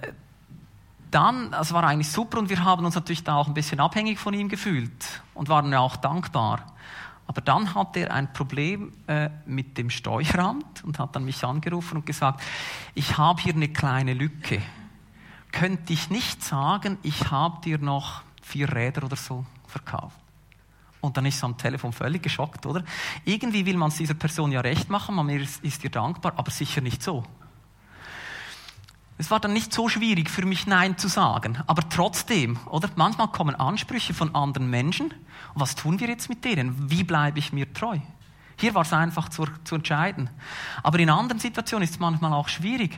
[1.11, 4.19] dann, das war eigentlich super und wir haben uns natürlich da auch ein bisschen abhängig
[4.19, 6.73] von ihm gefühlt und waren ja auch dankbar.
[7.29, 11.97] Aber dann hat er ein Problem äh, mit dem Steueramt und hat dann mich angerufen
[11.97, 12.41] und gesagt,
[12.95, 14.59] ich habe hier eine kleine Lücke.
[15.51, 20.17] Könnte ich nicht sagen, ich habe dir noch vier Räder oder so verkauft?
[21.01, 22.83] Und dann ist es am Telefon völlig geschockt, oder?
[23.25, 26.81] Irgendwie will man es dieser Person ja recht machen, man ist ihr dankbar, aber sicher
[26.81, 27.23] nicht so.
[29.19, 31.61] Es war dann nicht so schwierig für mich Nein zu sagen.
[31.67, 32.89] Aber trotzdem, oder?
[32.95, 35.07] Manchmal kommen Ansprüche von anderen Menschen.
[35.07, 36.89] Und was tun wir jetzt mit denen?
[36.89, 37.99] Wie bleibe ich mir treu?
[38.55, 40.29] Hier war es einfach zu, zu entscheiden.
[40.83, 42.97] Aber in anderen Situationen ist es manchmal auch schwierig.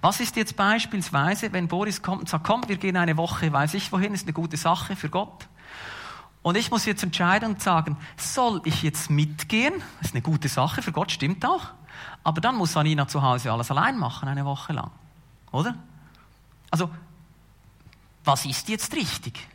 [0.00, 3.74] Was ist jetzt beispielsweise, wenn Boris kommt und sagt, komm, wir gehen eine Woche, weiß
[3.74, 5.48] ich wohin, ist eine gute Sache für Gott.
[6.42, 9.74] Und ich muss jetzt entscheiden und sagen, soll ich jetzt mitgehen?
[10.02, 11.64] Ist eine gute Sache für Gott, stimmt auch.
[12.22, 14.92] Aber dann muss Anina zu Hause alles allein machen, eine Woche lang.
[15.52, 15.74] Oder?
[16.70, 16.90] Also,
[18.24, 19.48] was ist jetzt richtig?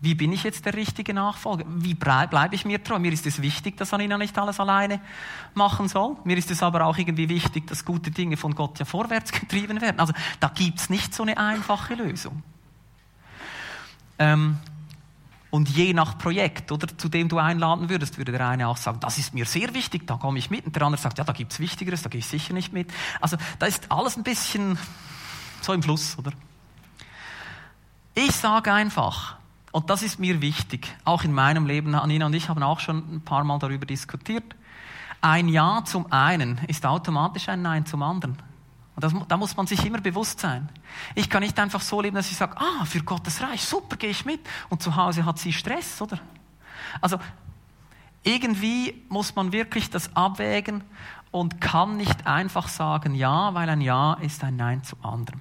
[0.00, 1.64] Wie bin ich jetzt der richtige Nachfolger?
[1.66, 2.98] Wie bleibe ich mir treu?
[2.98, 5.00] Mir ist es wichtig, dass Anina nicht alles alleine
[5.54, 6.16] machen soll.
[6.24, 9.80] Mir ist es aber auch irgendwie wichtig, dass gute Dinge von Gott ja vorwärts getrieben
[9.80, 9.98] werden.
[9.98, 12.42] Also da gibt es nicht so eine einfache Lösung.
[14.18, 14.58] Ähm,
[15.50, 19.00] und je nach Projekt, oder zu dem du einladen würdest, würde der eine auch sagen,
[19.00, 20.66] das ist mir sehr wichtig, da komme ich mit.
[20.66, 22.92] Und der andere sagt, ja, da gibt es Wichtigeres, da gehe ich sicher nicht mit.
[23.20, 24.78] Also da ist alles ein bisschen
[25.66, 26.32] so im Fluss, oder?
[28.14, 29.36] Ich sage einfach,
[29.72, 33.16] und das ist mir wichtig, auch in meinem Leben, Anina und ich haben auch schon
[33.16, 34.54] ein paar Mal darüber diskutiert,
[35.20, 38.38] ein Ja zum einen ist automatisch ein Nein zum anderen.
[38.94, 40.70] Und das, da muss man sich immer bewusst sein.
[41.14, 44.10] Ich kann nicht einfach so leben, dass ich sage, ah, für Gottes Reich, super, gehe
[44.10, 44.40] ich mit.
[44.70, 46.18] Und zu Hause hat sie Stress, oder?
[47.02, 47.18] Also,
[48.22, 50.82] irgendwie muss man wirklich das abwägen
[51.30, 55.40] und kann nicht einfach sagen Ja, weil ein Ja ist ein Nein zu anderem.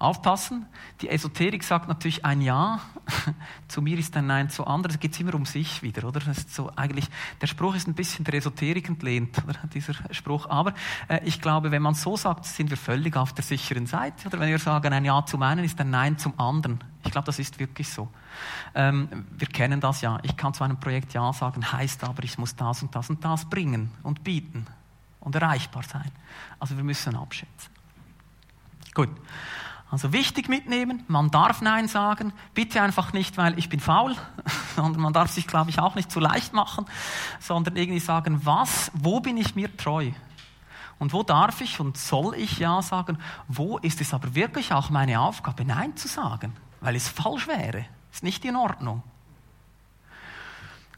[0.00, 0.66] Aufpassen,
[1.00, 2.80] die Esoterik sagt natürlich ein Ja,
[3.68, 6.20] zu mir ist ein Nein zu anderen, es geht immer um sich wieder, oder?
[6.20, 7.08] Das ist so eigentlich,
[7.40, 9.58] der Spruch ist ein bisschen der Esoterik entlehnt, oder?
[9.74, 10.48] dieser Spruch.
[10.48, 10.72] Aber
[11.08, 14.38] äh, ich glaube, wenn man so sagt, sind wir völlig auf der sicheren Seite, oder?
[14.38, 16.78] Wenn wir sagen, ein Ja zum einen ist ein Nein zum anderen.
[17.04, 18.08] Ich glaube, das ist wirklich so.
[18.76, 20.20] Ähm, wir kennen das ja.
[20.22, 23.24] Ich kann zu einem Projekt Ja sagen, heißt aber, ich muss das und das und
[23.24, 24.66] das bringen und bieten
[25.18, 26.10] und erreichbar sein.
[26.60, 27.72] Also wir müssen abschätzen.
[28.94, 29.10] Gut.
[29.90, 34.14] Also wichtig mitnehmen, man darf Nein sagen, bitte einfach nicht, weil ich bin faul,
[34.76, 36.84] sondern man darf sich, glaube ich, auch nicht zu leicht machen,
[37.40, 40.10] sondern irgendwie sagen, was, wo bin ich mir treu?
[40.98, 43.18] Und wo darf ich und soll ich Ja sagen?
[43.46, 46.54] Wo ist es aber wirklich auch meine Aufgabe, Nein zu sagen?
[46.80, 47.86] Weil es falsch wäre.
[48.12, 49.02] Ist nicht in Ordnung.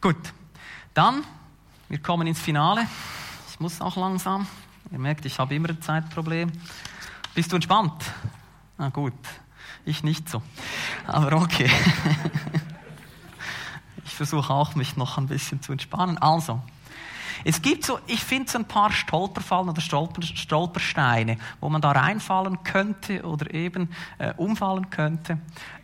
[0.00, 0.33] Gut,
[0.94, 1.22] dann,
[1.88, 2.87] wir kommen ins Finale.
[3.50, 4.46] Ich muss auch langsam.
[4.90, 6.50] Ihr merkt, ich habe immer ein Zeitproblem.
[7.35, 8.03] Bist du entspannt?
[8.80, 9.12] Na gut,
[9.84, 10.42] ich nicht so.
[11.06, 11.70] Aber okay.
[14.06, 16.18] Ich versuche auch, mich noch ein bisschen zu entspannen.
[16.18, 16.60] Also,
[17.44, 21.92] Es gibt so, ich finde so ein paar Stolperfallen oder Stolper, Stolpersteine, wo man da
[21.92, 25.38] reinfallen könnte oder eben äh, umfallen könnte.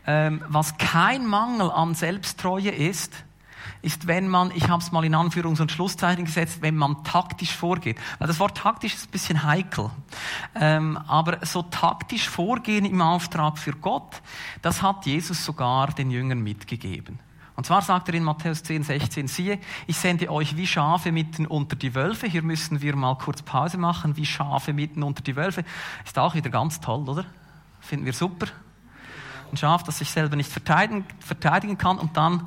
[0.07, 3.13] Ähm, was kein Mangel an Selbsttreue ist,
[3.83, 7.55] ist, wenn man, ich habe es mal in Anführungs- und Schlusszeichen gesetzt, wenn man taktisch
[7.55, 7.99] vorgeht.
[8.19, 9.91] Weil das Wort taktisch ist ein bisschen heikel.
[10.55, 14.23] Ähm, aber so taktisch vorgehen im Auftrag für Gott,
[14.63, 17.19] das hat Jesus sogar den Jüngern mitgegeben.
[17.57, 21.47] Und zwar sagt er in Matthäus 10, 16, siehe, ich sende euch wie Schafe mitten
[21.47, 22.27] unter die Wölfe.
[22.27, 25.65] Hier müssen wir mal kurz Pause machen, wie Schafe mitten unter die Wölfe.
[26.05, 27.25] Ist auch wieder ganz toll, oder?
[27.81, 28.47] Finden wir super.
[29.51, 32.47] Ein Schaf, das sich selber nicht verteidigen, verteidigen kann und dann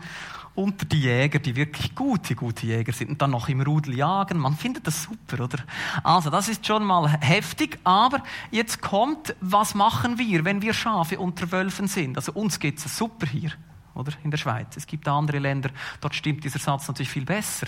[0.60, 4.38] unter die Jäger, die wirklich gute, gute Jäger sind und dann noch im Rudel jagen.
[4.38, 5.60] Man findet das super, oder?
[6.04, 11.20] Also, das ist schon mal heftig, aber jetzt kommt, was machen wir, wenn wir Schafe
[11.20, 12.18] unter Wölfen sind?
[12.18, 13.52] Also, uns geht es super hier
[13.96, 14.14] oder?
[14.24, 14.78] In der Schweiz.
[14.78, 15.70] Es gibt andere Länder,
[16.02, 17.68] dort stimmt dieser Satz natürlich viel besser.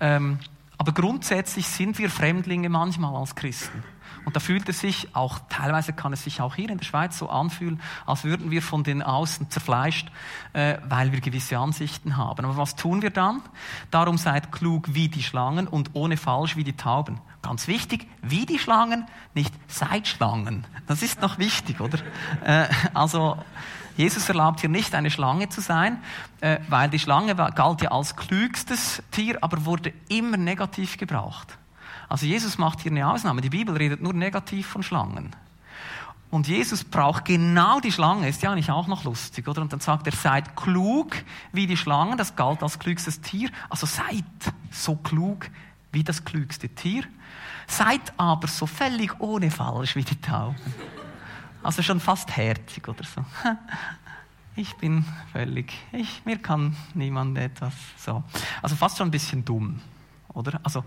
[0.00, 0.38] Ähm,
[0.76, 3.82] aber grundsätzlich sind wir Fremdlinge manchmal als Christen.
[4.24, 7.18] Und da fühlt es sich auch, teilweise kann es sich auch hier in der Schweiz
[7.18, 10.10] so anfühlen, als würden wir von den Außen zerfleischt,
[10.52, 12.44] äh, weil wir gewisse Ansichten haben.
[12.44, 13.42] Aber was tun wir dann?
[13.90, 17.20] Darum seid klug wie die Schlangen und ohne falsch wie die Tauben.
[17.42, 20.66] Ganz wichtig, wie die Schlangen, nicht seid Schlangen.
[20.86, 21.98] Das ist noch wichtig, oder?
[22.44, 23.36] Äh, also,
[23.96, 26.02] Jesus erlaubt hier nicht, eine Schlange zu sein,
[26.40, 31.58] äh, weil die Schlange galt ja als klügstes Tier, aber wurde immer negativ gebraucht.
[32.08, 33.40] Also Jesus macht hier eine Ausnahme.
[33.40, 35.34] Die Bibel redet nur negativ von Schlangen.
[36.30, 39.62] Und Jesus braucht genau die Schlange, ist ja eigentlich auch noch lustig, oder?
[39.62, 41.14] Und dann sagt er, seid klug
[41.52, 43.50] wie die Schlangen, das galt als klügstes Tier.
[43.70, 44.24] Also seid
[44.72, 45.48] so klug
[45.92, 47.04] wie das klügste Tier.
[47.68, 50.56] Seid aber so völlig ohne falsch wie die Tauben.
[51.62, 53.24] Also schon fast herzig oder so.
[54.56, 58.22] Ich bin völlig, ich, mir kann niemand etwas so.
[58.62, 59.80] Also fast schon ein bisschen dumm,
[60.32, 60.60] oder?
[60.62, 60.84] Also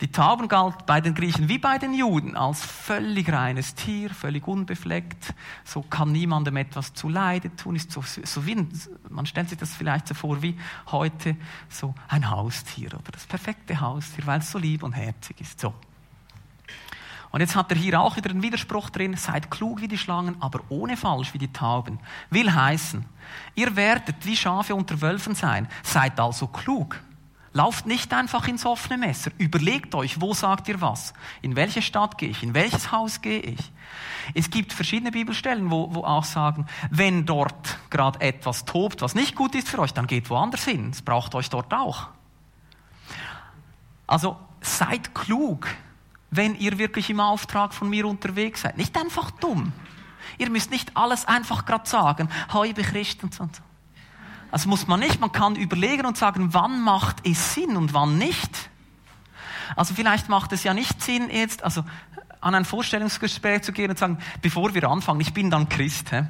[0.00, 4.46] die Tauben galt bei den Griechen wie bei den Juden als völlig reines Tier, völlig
[4.46, 5.34] unbefleckt.
[5.64, 7.74] So kann niemandem etwas zu Leide tun.
[7.74, 8.66] Ist so, so wie
[9.08, 10.56] man stellt sich das vielleicht so vor wie
[10.92, 11.36] heute
[11.68, 15.58] so ein Haustier oder das perfekte Haustier, weil es so lieb und herzig ist.
[15.58, 15.74] So.
[17.30, 20.36] Und jetzt hat er hier auch wieder einen Widerspruch drin, seid klug wie die Schlangen,
[20.40, 21.98] aber ohne falsch wie die Tauben.
[22.30, 23.04] Will heißen,
[23.54, 27.00] ihr werdet wie Schafe unter Wölfen sein, seid also klug.
[27.52, 29.30] Lauft nicht einfach ins offene Messer.
[29.38, 31.14] Überlegt euch, wo sagt ihr was?
[31.42, 32.42] In welche Stadt gehe ich?
[32.42, 33.72] In welches Haus gehe ich?
[34.34, 39.34] Es gibt verschiedene Bibelstellen, wo, wo auch sagen, wenn dort gerade etwas tobt, was nicht
[39.34, 40.90] gut ist für euch, dann geht woanders hin.
[40.90, 42.08] Es braucht euch dort auch.
[44.06, 45.68] Also seid klug
[46.30, 48.76] wenn ihr wirklich im Auftrag von mir unterwegs seid.
[48.76, 49.72] Nicht einfach dumm.
[50.36, 52.28] Ihr müsst nicht alles einfach gerade sagen,
[52.64, 53.48] ich bin Christ und so.
[54.50, 55.20] Das muss man nicht.
[55.20, 58.70] Man kann überlegen und sagen, wann macht es Sinn und wann nicht.
[59.76, 61.84] Also vielleicht macht es ja nicht Sinn, jetzt also
[62.40, 66.10] an ein Vorstellungsgespräch zu gehen und zu sagen, bevor wir anfangen, ich bin dann Christ.
[66.10, 66.22] He?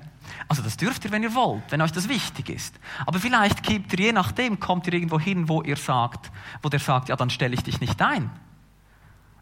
[0.49, 2.75] Also das dürft ihr, wenn ihr wollt, wenn euch das wichtig ist.
[3.07, 6.31] Aber vielleicht gibt ihr, je nachdem, kommt ihr irgendwo hin, wo ihr sagt,
[6.63, 8.31] wo der sagt, ja, dann stelle ich dich nicht ein.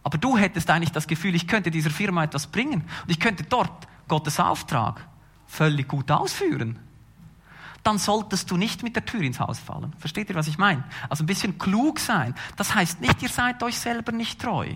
[0.02, 3.44] Aber du hättest eigentlich das Gefühl, ich könnte dieser Firma etwas bringen und ich könnte
[3.44, 5.06] dort Gottes Auftrag
[5.46, 6.78] völlig gut ausführen.
[7.87, 9.92] Dann solltest du nicht mit der Tür ins Haus fallen.
[10.01, 10.83] Versteht ihr, was ich meine?
[11.09, 12.35] Also ein bisschen klug sein.
[12.57, 14.66] Das heißt nicht, ihr seid euch selber nicht treu.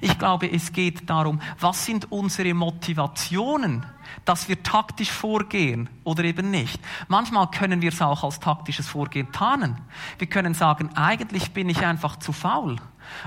[0.00, 3.84] Ich glaube, es geht darum, was sind unsere Motivationen,
[4.24, 6.80] dass wir taktisch vorgehen oder eben nicht.
[7.08, 9.76] Manchmal können wir es auch als taktisches Vorgehen tarnen.
[10.18, 12.76] Wir können sagen, eigentlich bin ich einfach zu faul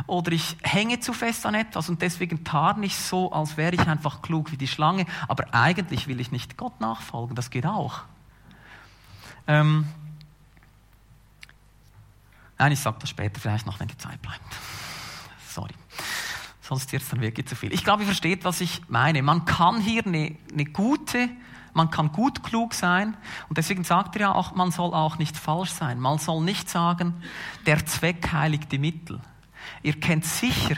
[0.08, 3.86] oder ich hänge zu fest an etwas und deswegen tarne ich so, als wäre ich
[3.86, 8.04] einfach klug wie die Schlange, aber eigentlich will ich nicht Gott nachfolgen, das geht auch.
[9.47, 9.88] Ähm
[12.58, 14.41] Nein, ich sage das später vielleicht noch, wenn die Zeit bleibt.
[15.47, 15.73] Sorry.
[16.62, 17.73] Sonst jetzt dann wirklich zu viel.
[17.73, 19.21] Ich glaube, ihr versteht, was ich meine.
[19.21, 21.29] Man kann hier eine, eine gute
[21.75, 23.17] man kann gut klug sein
[23.49, 25.99] und deswegen sagt er ja auch, man soll auch nicht falsch sein.
[25.99, 27.13] Man soll nicht sagen,
[27.65, 29.19] der Zweck heiligt die Mittel.
[29.83, 30.77] Ihr kennt sicher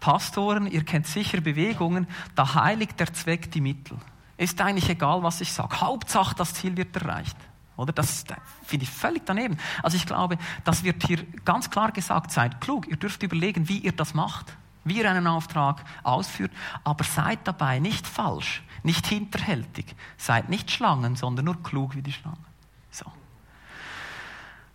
[0.00, 3.98] Pastoren, ihr kennt sicher Bewegungen, da heiligt der Zweck die Mittel.
[4.38, 5.82] Ist eigentlich egal, was ich sage.
[5.82, 7.36] Hauptsache, das Ziel wird erreicht.
[7.78, 7.92] Oder?
[7.92, 8.24] Das
[8.64, 9.56] finde ich völlig daneben.
[9.84, 12.88] Also ich glaube, das wird hier ganz klar gesagt, seid klug.
[12.88, 16.50] Ihr dürft überlegen, wie ihr das macht, wie ihr einen Auftrag ausführt,
[16.82, 19.94] aber seid dabei nicht falsch, nicht hinterhältig.
[20.16, 22.44] Seid nicht Schlangen, sondern nur klug wie die Schlangen.
[22.90, 23.06] So.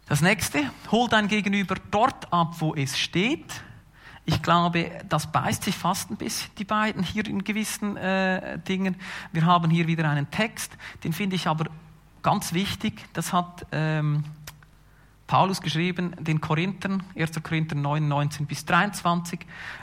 [0.08, 3.64] Das nächste, hol dein Gegenüber dort ab, wo es steht.
[4.24, 8.96] Ich glaube, das beißt sich fast ein bisschen, die beiden hier in gewissen äh, Dingen.
[9.34, 11.66] Wir haben hier wieder einen Text, den finde ich aber
[12.24, 13.06] ganz wichtig.
[13.14, 14.24] Das hat ähm,
[15.28, 17.44] Paulus geschrieben, den Korinthern, 1.
[17.44, 19.40] Korinther 9, 19 bis 23.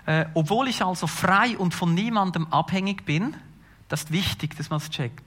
[0.07, 3.37] Äh, obwohl ich also frei und von niemandem abhängig bin,
[3.89, 5.25] das ist wichtig, dass man es checkt.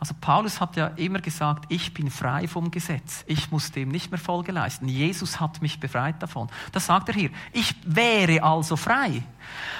[0.00, 3.22] Also Paulus hat ja immer gesagt, ich bin frei vom Gesetz.
[3.28, 4.88] Ich muss dem nicht mehr Folge leisten.
[4.88, 6.48] Jesus hat mich befreit davon.
[6.72, 7.30] Das sagt er hier.
[7.52, 9.22] Ich wäre also frei.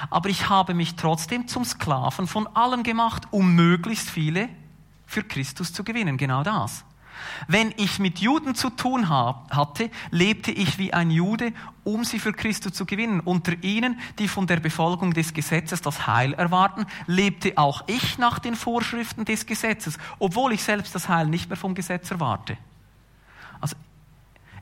[0.09, 4.47] Aber ich habe mich trotzdem zum Sklaven von allen gemacht, um möglichst viele
[5.13, 6.17] für Christus zu gewinnen.
[6.17, 6.83] Genau das.
[7.47, 11.53] Wenn ich mit Juden zu tun hatte, lebte ich wie ein Jude,
[11.83, 13.19] um sie für Christus zu gewinnen.
[13.19, 18.39] Unter ihnen, die von der Befolgung des Gesetzes das Heil erwarten, lebte auch ich nach
[18.39, 22.57] den Vorschriften des Gesetzes, obwohl ich selbst das Heil nicht mehr vom Gesetz erwarte.
[23.61, 23.75] Also,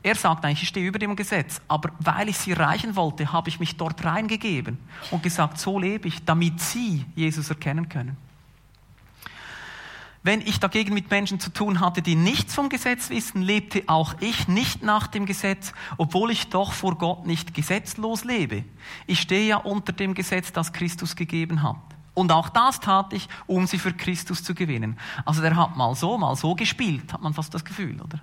[0.04, 3.50] er sagt eigentlich, ich stehe über dem Gesetz, aber weil ich sie erreichen wollte, habe
[3.50, 4.78] ich mich dort reingegeben
[5.12, 8.18] und gesagt, so lebe ich, damit sie Jesus erkennen können.
[10.24, 14.14] Wenn ich dagegen mit Menschen zu tun hatte, die nichts vom Gesetz wissen, lebte auch
[14.20, 18.64] ich nicht nach dem Gesetz, obwohl ich doch vor Gott nicht gesetzlos lebe.
[19.08, 21.78] Ich stehe ja unter dem Gesetz, das Christus gegeben hat.
[22.14, 25.00] Und auch das tat ich, um sie für Christus zu gewinnen.
[25.26, 28.20] Also der hat mal so, mal so gespielt, hat man fast das Gefühl, oder?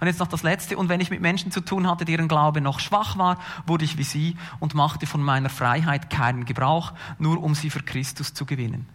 [0.00, 0.76] Und jetzt noch das Letzte.
[0.76, 3.98] Und wenn ich mit Menschen zu tun hatte, deren Glaube noch schwach war, wurde ich
[3.98, 8.46] wie sie und machte von meiner Freiheit keinen Gebrauch, nur um sie für Christus zu
[8.46, 8.88] gewinnen.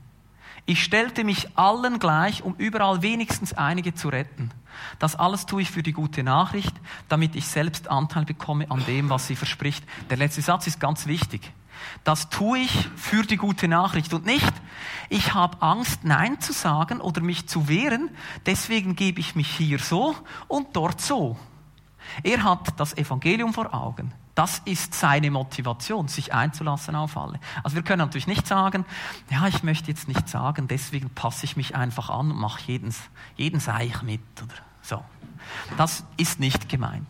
[0.70, 4.52] Ich stellte mich allen gleich, um überall wenigstens einige zu retten.
[5.00, 6.76] Das alles tue ich für die gute Nachricht,
[7.08, 9.84] damit ich selbst Anteil bekomme an dem, was sie verspricht.
[10.12, 11.52] Der letzte Satz ist ganz wichtig.
[12.04, 14.54] Das tue ich für die gute Nachricht und nicht,
[15.10, 18.12] ich habe Angst, Nein zu sagen oder mich zu wehren,
[18.46, 20.16] deswegen gebe ich mich hier so
[20.48, 21.36] und dort so.
[22.22, 24.14] Er hat das Evangelium vor Augen.
[24.40, 27.42] Das ist seine Motivation, sich einzulassen auf alle.
[27.62, 28.86] Also wir können natürlich nicht sagen,
[29.30, 32.96] ja, ich möchte jetzt nicht sagen, deswegen passe ich mich einfach an und mache jeden,
[33.36, 35.04] jeden Seich mit oder so.
[35.76, 37.06] Das ist nicht gemeint.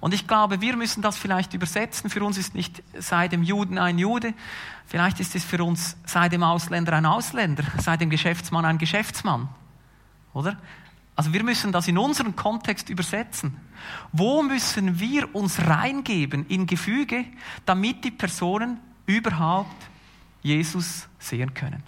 [0.00, 2.08] Und ich glaube, wir müssen das vielleicht übersetzen.
[2.08, 4.32] Für uns ist nicht sei dem Juden ein Jude,
[4.86, 9.50] vielleicht ist es für uns sei dem Ausländer ein Ausländer, sei dem Geschäftsmann ein Geschäftsmann.
[10.32, 10.56] Oder?
[11.16, 13.56] Also wir müssen das in unseren Kontext übersetzen.
[14.12, 17.24] Wo müssen wir uns reingeben in Gefüge,
[17.64, 19.74] damit die Personen überhaupt
[20.42, 21.82] Jesus sehen können?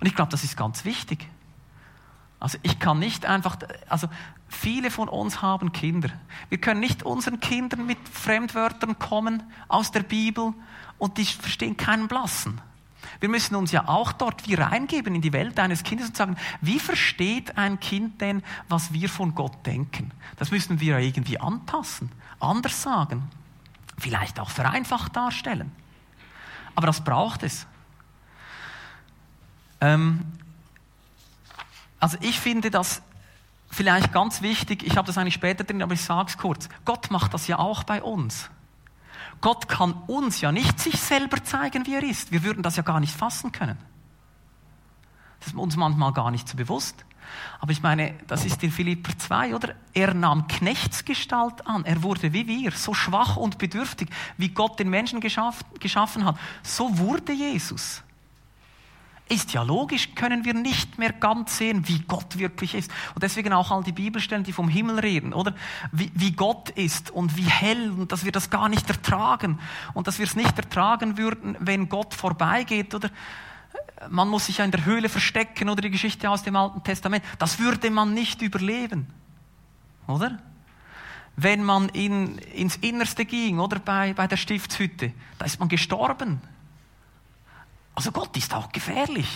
[0.00, 1.28] Und ich glaube, das ist ganz wichtig.
[2.40, 3.58] Also ich kann nicht einfach,
[3.88, 4.08] also
[4.48, 6.10] viele von uns haben Kinder.
[6.48, 10.54] Wir können nicht unseren Kindern mit Fremdwörtern kommen aus der Bibel
[10.98, 12.60] und die verstehen keinen Blassen.
[13.20, 16.36] Wir müssen uns ja auch dort wie reingeben in die Welt eines Kindes und sagen,
[16.60, 20.10] wie versteht ein Kind denn, was wir von Gott denken?
[20.36, 23.30] Das müssen wir ja irgendwie anpassen, anders sagen,
[23.98, 25.72] vielleicht auch vereinfacht darstellen.
[26.74, 27.66] Aber das braucht es.
[29.80, 30.24] Ähm,
[32.00, 33.02] also ich finde das
[33.70, 36.68] vielleicht ganz wichtig, ich habe das eigentlich später drin, aber ich sage es kurz.
[36.84, 38.50] Gott macht das ja auch bei uns.
[39.40, 42.32] Gott kann uns ja nicht sich selber zeigen, wie er ist.
[42.32, 43.78] Wir würden das ja gar nicht fassen können.
[45.40, 47.04] Das ist uns manchmal gar nicht so bewusst.
[47.58, 49.74] Aber ich meine, das ist in Philipper 2, oder?
[49.92, 51.84] Er nahm Knechtsgestalt an.
[51.84, 56.38] Er wurde wie wir, so schwach und bedürftig, wie Gott den Menschen geschaffen hat.
[56.62, 58.03] So wurde Jesus.
[59.26, 62.90] Ist ja logisch, können wir nicht mehr ganz sehen, wie Gott wirklich ist.
[63.14, 65.54] Und deswegen auch all die Bibelstellen, die vom Himmel reden, oder?
[65.92, 69.58] Wie, wie Gott ist und wie hell und dass wir das gar nicht ertragen
[69.94, 73.08] und dass wir es nicht ertragen würden, wenn Gott vorbeigeht, oder?
[74.10, 77.24] Man muss sich ja in der Höhle verstecken oder die Geschichte aus dem Alten Testament.
[77.38, 79.06] Das würde man nicht überleben,
[80.06, 80.38] oder?
[81.36, 86.42] Wenn man in, ins Innerste ging, oder bei, bei der Stiftshütte, da ist man gestorben.
[87.94, 89.28] Also Gott ist auch gefährlich.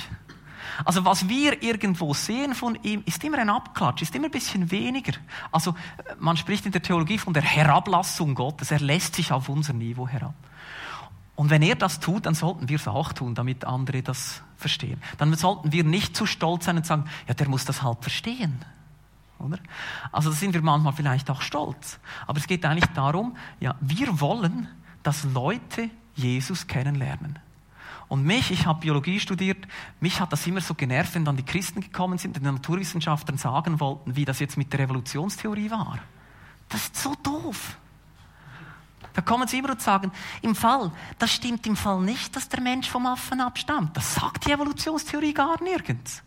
[0.85, 4.71] Also was wir irgendwo sehen von ihm, ist immer ein Abklatsch, ist immer ein bisschen
[4.71, 5.13] weniger.
[5.51, 5.75] Also
[6.19, 8.71] man spricht in der Theologie von der Herablassung Gottes.
[8.71, 10.35] Er lässt sich auf unser Niveau herab.
[11.35, 15.01] Und wenn er das tut, dann sollten wir es auch tun, damit andere das verstehen.
[15.19, 18.65] Dann sollten wir nicht zu stolz sein und sagen, ja, der muss das halt verstehen.
[19.39, 19.59] Oder?
[20.11, 22.01] Also da sind wir manchmal vielleicht auch stolz.
[22.27, 24.69] Aber es geht eigentlich darum, ja, wir wollen,
[25.05, 27.39] dass Leute Jesus kennenlernen.
[28.09, 29.69] Und mich, ich habe Biologie studiert,
[30.01, 33.37] mich hat das immer so genervt, wenn dann die Christen gekommen sind und den Naturwissenschaftlern
[33.37, 35.99] sagen wollten, wie das jetzt mit der Evolutionstheorie war.
[36.71, 37.77] Das ist so doof.
[39.13, 42.61] Da kommen sie immer und sagen, im Fall, das stimmt im Fall nicht, dass der
[42.61, 43.97] Mensch vom Affen abstammt.
[43.97, 46.23] Das sagt die Evolutionstheorie gar nirgends.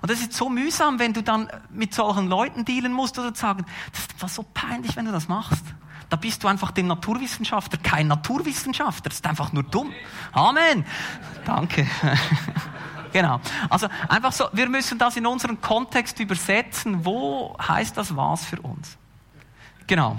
[0.00, 3.66] Und das ist so mühsam, wenn du dann mit solchen Leuten dealen musst oder sagen,
[3.92, 5.64] das war so peinlich, wenn du das machst.
[6.08, 9.10] Da bist du einfach dem Naturwissenschaftler kein Naturwissenschaftler.
[9.10, 9.92] Das ist einfach nur dumm.
[10.32, 10.84] Amen.
[11.44, 11.86] Danke.
[13.12, 13.40] genau.
[13.68, 17.04] Also einfach so, wir müssen das in unseren Kontext übersetzen.
[17.04, 18.96] Wo heißt das was für uns?
[19.86, 20.18] Genau.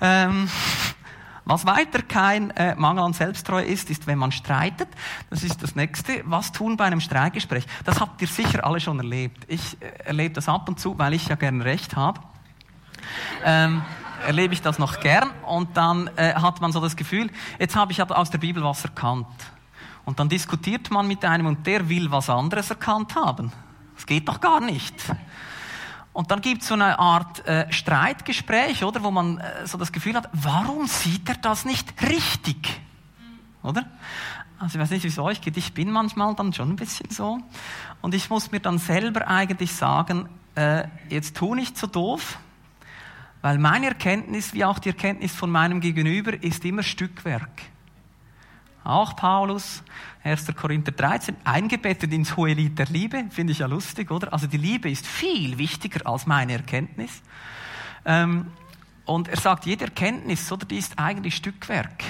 [0.00, 0.48] Ähm,
[1.44, 4.88] was weiter kein äh, Mangel an Selbsttreue ist, ist, wenn man streitet.
[5.28, 6.22] Das ist das Nächste.
[6.24, 7.66] Was tun bei einem Streitgespräch?
[7.84, 9.44] Das habt ihr sicher alle schon erlebt.
[9.48, 12.20] Ich äh, erlebe das ab und zu, weil ich ja gern Recht habe.
[13.44, 13.82] Ähm,
[14.24, 17.92] erlebe ich das noch gern und dann äh, hat man so das Gefühl, jetzt habe
[17.92, 19.26] ich aber aus der Bibel was erkannt.
[20.04, 23.52] Und dann diskutiert man mit einem und der will was anderes erkannt haben.
[23.94, 24.94] Das geht doch gar nicht.
[26.12, 29.92] Und dann gibt es so eine Art äh, Streitgespräch, oder, wo man äh, so das
[29.92, 32.80] Gefühl hat, warum sieht er das nicht richtig?
[33.62, 33.84] Oder?
[34.58, 35.56] Also ich weiß nicht, wie es euch geht.
[35.56, 37.38] Ich bin manchmal dann schon ein bisschen so.
[38.00, 42.38] Und ich muss mir dann selber eigentlich sagen, äh, jetzt tu nicht so doof,
[43.44, 47.60] weil meine Erkenntnis, wie auch die Erkenntnis von meinem Gegenüber, ist immer Stückwerk.
[48.84, 49.82] Auch Paulus,
[50.22, 50.46] 1.
[50.56, 54.32] Korinther 13, eingebettet ins hohe Lied der Liebe, finde ich ja lustig, oder?
[54.32, 57.20] Also die Liebe ist viel wichtiger als meine Erkenntnis.
[58.06, 58.46] Ähm,
[59.04, 62.02] und er sagt, jede Erkenntnis, oder, die ist eigentlich Stückwerk.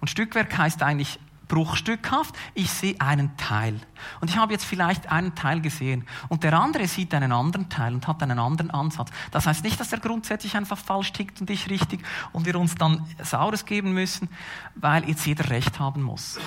[0.00, 1.18] Und Stückwerk heißt eigentlich
[1.50, 3.78] bruchstückhaft, ich sehe einen Teil.
[4.20, 7.92] Und ich habe jetzt vielleicht einen Teil gesehen und der andere sieht einen anderen Teil
[7.92, 9.10] und hat einen anderen Ansatz.
[9.32, 12.76] Das heißt nicht, dass er grundsätzlich einfach falsch tickt und ich richtig und wir uns
[12.76, 14.28] dann Saures geben müssen,
[14.76, 16.38] weil jetzt jeder Recht haben muss.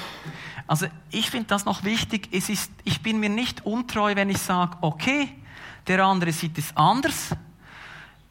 [0.67, 2.29] Also ich finde das noch wichtig.
[2.31, 5.29] Es ist, ich bin mir nicht untreu, wenn ich sage, okay,
[5.87, 7.35] der andere sieht es anders.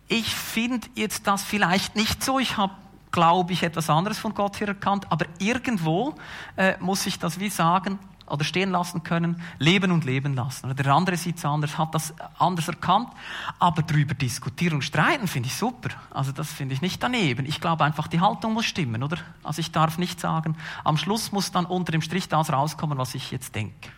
[0.08, 2.38] Ich finde jetzt das vielleicht nicht so.
[2.38, 2.74] Ich habe
[3.12, 6.14] glaube ich, etwas anderes von Gott hier erkannt, aber irgendwo
[6.56, 10.66] äh, muss ich das wie sagen oder stehen lassen können, leben und leben lassen.
[10.66, 13.10] Oder der andere sieht es anders, hat das anders erkannt,
[13.58, 15.90] aber darüber diskutieren und streiten finde ich super.
[16.10, 17.44] Also das finde ich nicht daneben.
[17.44, 19.18] Ich glaube einfach, die Haltung muss stimmen, oder?
[19.42, 23.14] Also ich darf nicht sagen, am Schluss muss dann unter dem Strich das rauskommen, was
[23.14, 23.90] ich jetzt denke.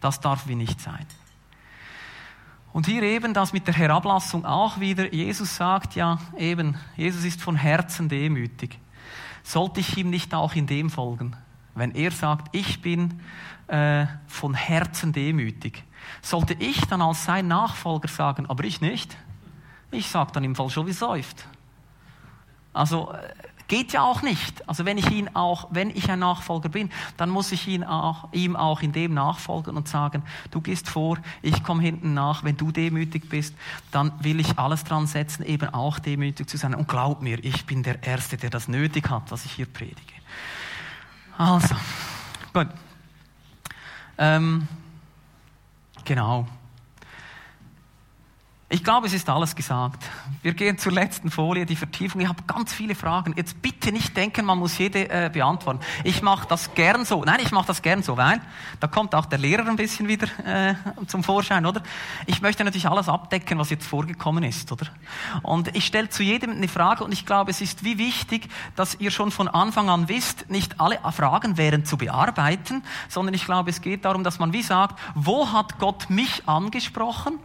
[0.00, 1.06] Das darf wie nicht sein.
[2.76, 5.10] Und hier eben das mit der Herablassung auch wieder.
[5.10, 8.78] Jesus sagt ja eben, Jesus ist von Herzen demütig.
[9.42, 11.34] Sollte ich ihm nicht auch in dem folgen?
[11.74, 13.22] Wenn er sagt, ich bin
[13.68, 15.84] äh, von Herzen demütig,
[16.20, 19.16] sollte ich dann als sein Nachfolger sagen, aber ich nicht?
[19.90, 21.46] Ich sage dann im Fall schon, wie es läuft.
[22.74, 23.32] Also äh,
[23.68, 24.68] Geht ja auch nicht.
[24.68, 28.28] Also wenn ich ihn auch, wenn ich ein Nachfolger bin, dann muss ich ihn auch,
[28.32, 32.44] ihm auch in dem nachfolgen und sagen, du gehst vor, ich komme hinten nach.
[32.44, 33.56] Wenn du demütig bist,
[33.90, 36.74] dann will ich alles dran setzen, eben auch demütig zu sein.
[36.74, 40.14] Und glaub mir, ich bin der Erste, der das nötig hat, was ich hier predige.
[41.36, 41.74] Also,
[42.52, 42.68] gut.
[44.16, 44.68] Ähm,
[46.04, 46.46] genau.
[48.68, 50.04] Ich glaube, es ist alles gesagt.
[50.42, 52.20] Wir gehen zur letzten Folie, die Vertiefung.
[52.20, 53.32] Ich habe ganz viele Fragen.
[53.36, 55.78] Jetzt bitte nicht denken, man muss jede äh, beantworten.
[56.02, 57.22] Ich mache das gern so.
[57.22, 58.40] Nein, ich mache das gern so, weil
[58.80, 60.74] da kommt auch der Lehrer ein bisschen wieder äh,
[61.06, 61.80] zum Vorschein, oder?
[62.26, 64.86] Ich möchte natürlich alles abdecken, was jetzt vorgekommen ist, oder?
[65.44, 68.96] Und ich stelle zu jedem eine Frage und ich glaube, es ist wie wichtig, dass
[68.96, 73.70] ihr schon von Anfang an wisst, nicht alle Fragen wären zu bearbeiten, sondern ich glaube,
[73.70, 77.38] es geht darum, dass man wie sagt, wo hat Gott mich angesprochen?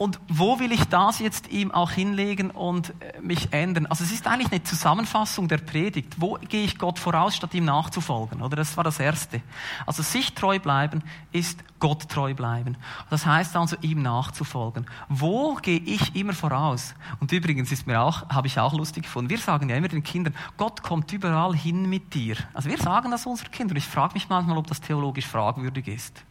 [0.00, 3.84] Und wo will ich das jetzt ihm auch hinlegen und äh, mich ändern?
[3.84, 6.14] Also es ist eigentlich eine Zusammenfassung der Predigt.
[6.16, 8.40] Wo gehe ich Gott voraus, statt ihm nachzufolgen?
[8.40, 9.42] Oder das war das Erste.
[9.84, 12.78] Also sich treu bleiben ist Gott treu bleiben.
[13.10, 14.86] Das heißt also ihm nachzufolgen.
[15.10, 16.94] Wo gehe ich immer voraus?
[17.20, 19.28] Und übrigens ist mir auch, habe ich auch lustig gefunden.
[19.28, 22.36] Wir sagen ja immer den Kindern, Gott kommt überall hin mit dir.
[22.54, 23.76] Also wir sagen das unseren Kindern.
[23.76, 26.24] Ich frage mich manchmal, ob das theologisch fragwürdig ist.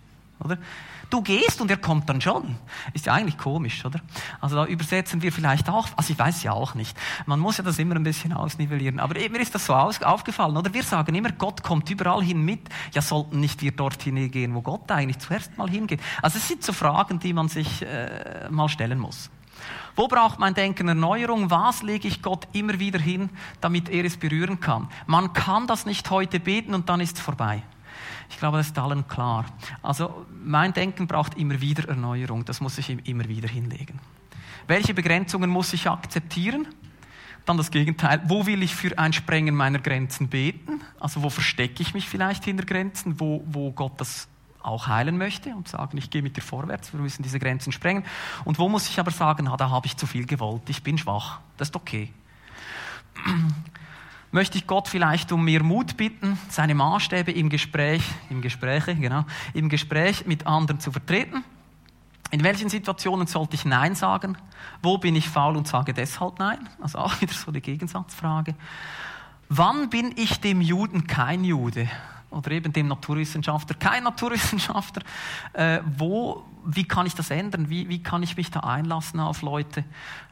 [0.44, 0.58] Oder?
[1.10, 2.56] Du gehst und er kommt dann schon.
[2.94, 4.00] Ist ja eigentlich komisch, oder?
[4.40, 6.96] Also da übersetzen wir vielleicht auch, also ich weiß ja auch nicht.
[7.26, 9.00] Man muss ja das immer ein bisschen ausnivellieren.
[9.00, 10.74] Aber mir ist das so aufgefallen, oder?
[10.74, 12.70] Wir sagen immer, Gott kommt überall hin mit.
[12.94, 16.00] Ja, sollten nicht wir dort hingehen, wo Gott eigentlich zuerst mal hingeht?
[16.22, 19.30] Also es sind so Fragen, die man sich äh, mal stellen muss.
[19.96, 21.50] Wo braucht mein Denken Erneuerung?
[21.50, 23.30] Was lege ich Gott immer wieder hin,
[23.60, 24.88] damit er es berühren kann?
[25.08, 27.64] Man kann das nicht heute beten und dann ist es vorbei.
[28.30, 29.46] Ich glaube, das ist allen klar.
[29.82, 32.46] Also mein Denken braucht immer wieder Erneuerung.
[32.46, 34.00] Das muss ich immer wieder hinlegen.
[34.68, 36.68] Welche Begrenzungen muss ich akzeptieren?
[37.46, 38.22] Dann das Gegenteil.
[38.26, 40.82] Wo will ich für ein Sprengen meiner Grenzen beten?
[41.00, 44.28] Also wo verstecke ich mich vielleicht hinter Grenzen, wo, wo Gott das
[44.62, 48.04] auch heilen möchte und sagen, ich gehe mit dir vorwärts, wir müssen diese Grenzen sprengen.
[48.46, 50.98] Und wo muss ich aber sagen, ah, da habe ich zu viel gewollt, ich bin
[50.98, 51.40] schwach.
[51.58, 52.14] Das ist okay
[54.32, 59.26] möchte ich Gott vielleicht um mehr Mut bitten, seine Maßstäbe im Gespräch, im Gespräche, genau,
[59.54, 61.44] im Gespräch mit anderen zu vertreten.
[62.32, 64.38] In welchen Situationen sollte ich Nein sagen?
[64.84, 66.70] Wo bin ich faul und sage deshalb Nein?
[66.80, 68.56] Also auch wieder so die Gegensatzfrage.
[69.50, 71.90] Wann bin ich dem Juden kein Jude?
[72.30, 75.04] Oder eben dem Naturwissenschaftler, kein Naturwissenschaftler.
[75.54, 77.70] Äh, wo, wie kann ich das ändern?
[77.70, 79.84] Wie, wie kann ich mich da einlassen auf Leute?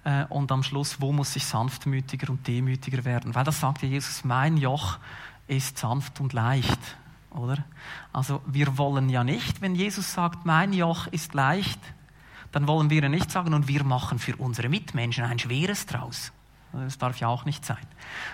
[0.03, 3.33] Äh, und am Schluss, wo muss ich sanftmütiger und demütiger werden?
[3.35, 4.99] Weil das sagte Jesus, mein Joch
[5.47, 6.79] ist sanft und leicht,
[7.31, 7.63] oder?
[8.13, 11.79] Also wir wollen ja nicht, wenn Jesus sagt, mein Joch ist leicht,
[12.51, 16.31] dann wollen wir ja nicht sagen, und wir machen für unsere Mitmenschen ein schweres draus.
[16.73, 17.77] Das darf ja auch nicht sein.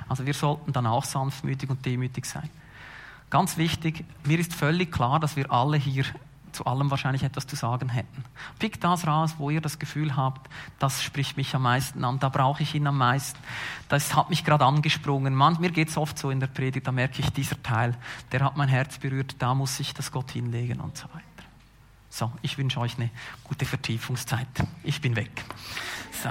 [0.09, 2.49] Also wir sollten dann auch sanftmütig und demütig sein.
[3.34, 6.06] Ganz wichtig, mir ist völlig klar, dass wir alle hier
[6.52, 8.24] zu allem wahrscheinlich etwas zu sagen hätten.
[8.60, 12.30] Pickt das raus, wo ihr das Gefühl habt, das spricht mich am meisten an, da
[12.30, 13.40] brauche ich ihn am meisten.
[13.90, 15.34] Das hat mich gerade angesprungen.
[15.34, 17.98] Man, mir geht es oft so in der Predigt, da merke ich, dieser Teil,
[18.32, 21.50] der hat mein Herz berührt, da muss ich das Gott hinlegen und so weiter.
[22.12, 23.10] So, ich wünsche euch eine
[23.46, 24.46] gute Vertiefungszeit.
[24.84, 25.44] Ich bin weg.
[26.22, 26.30] So.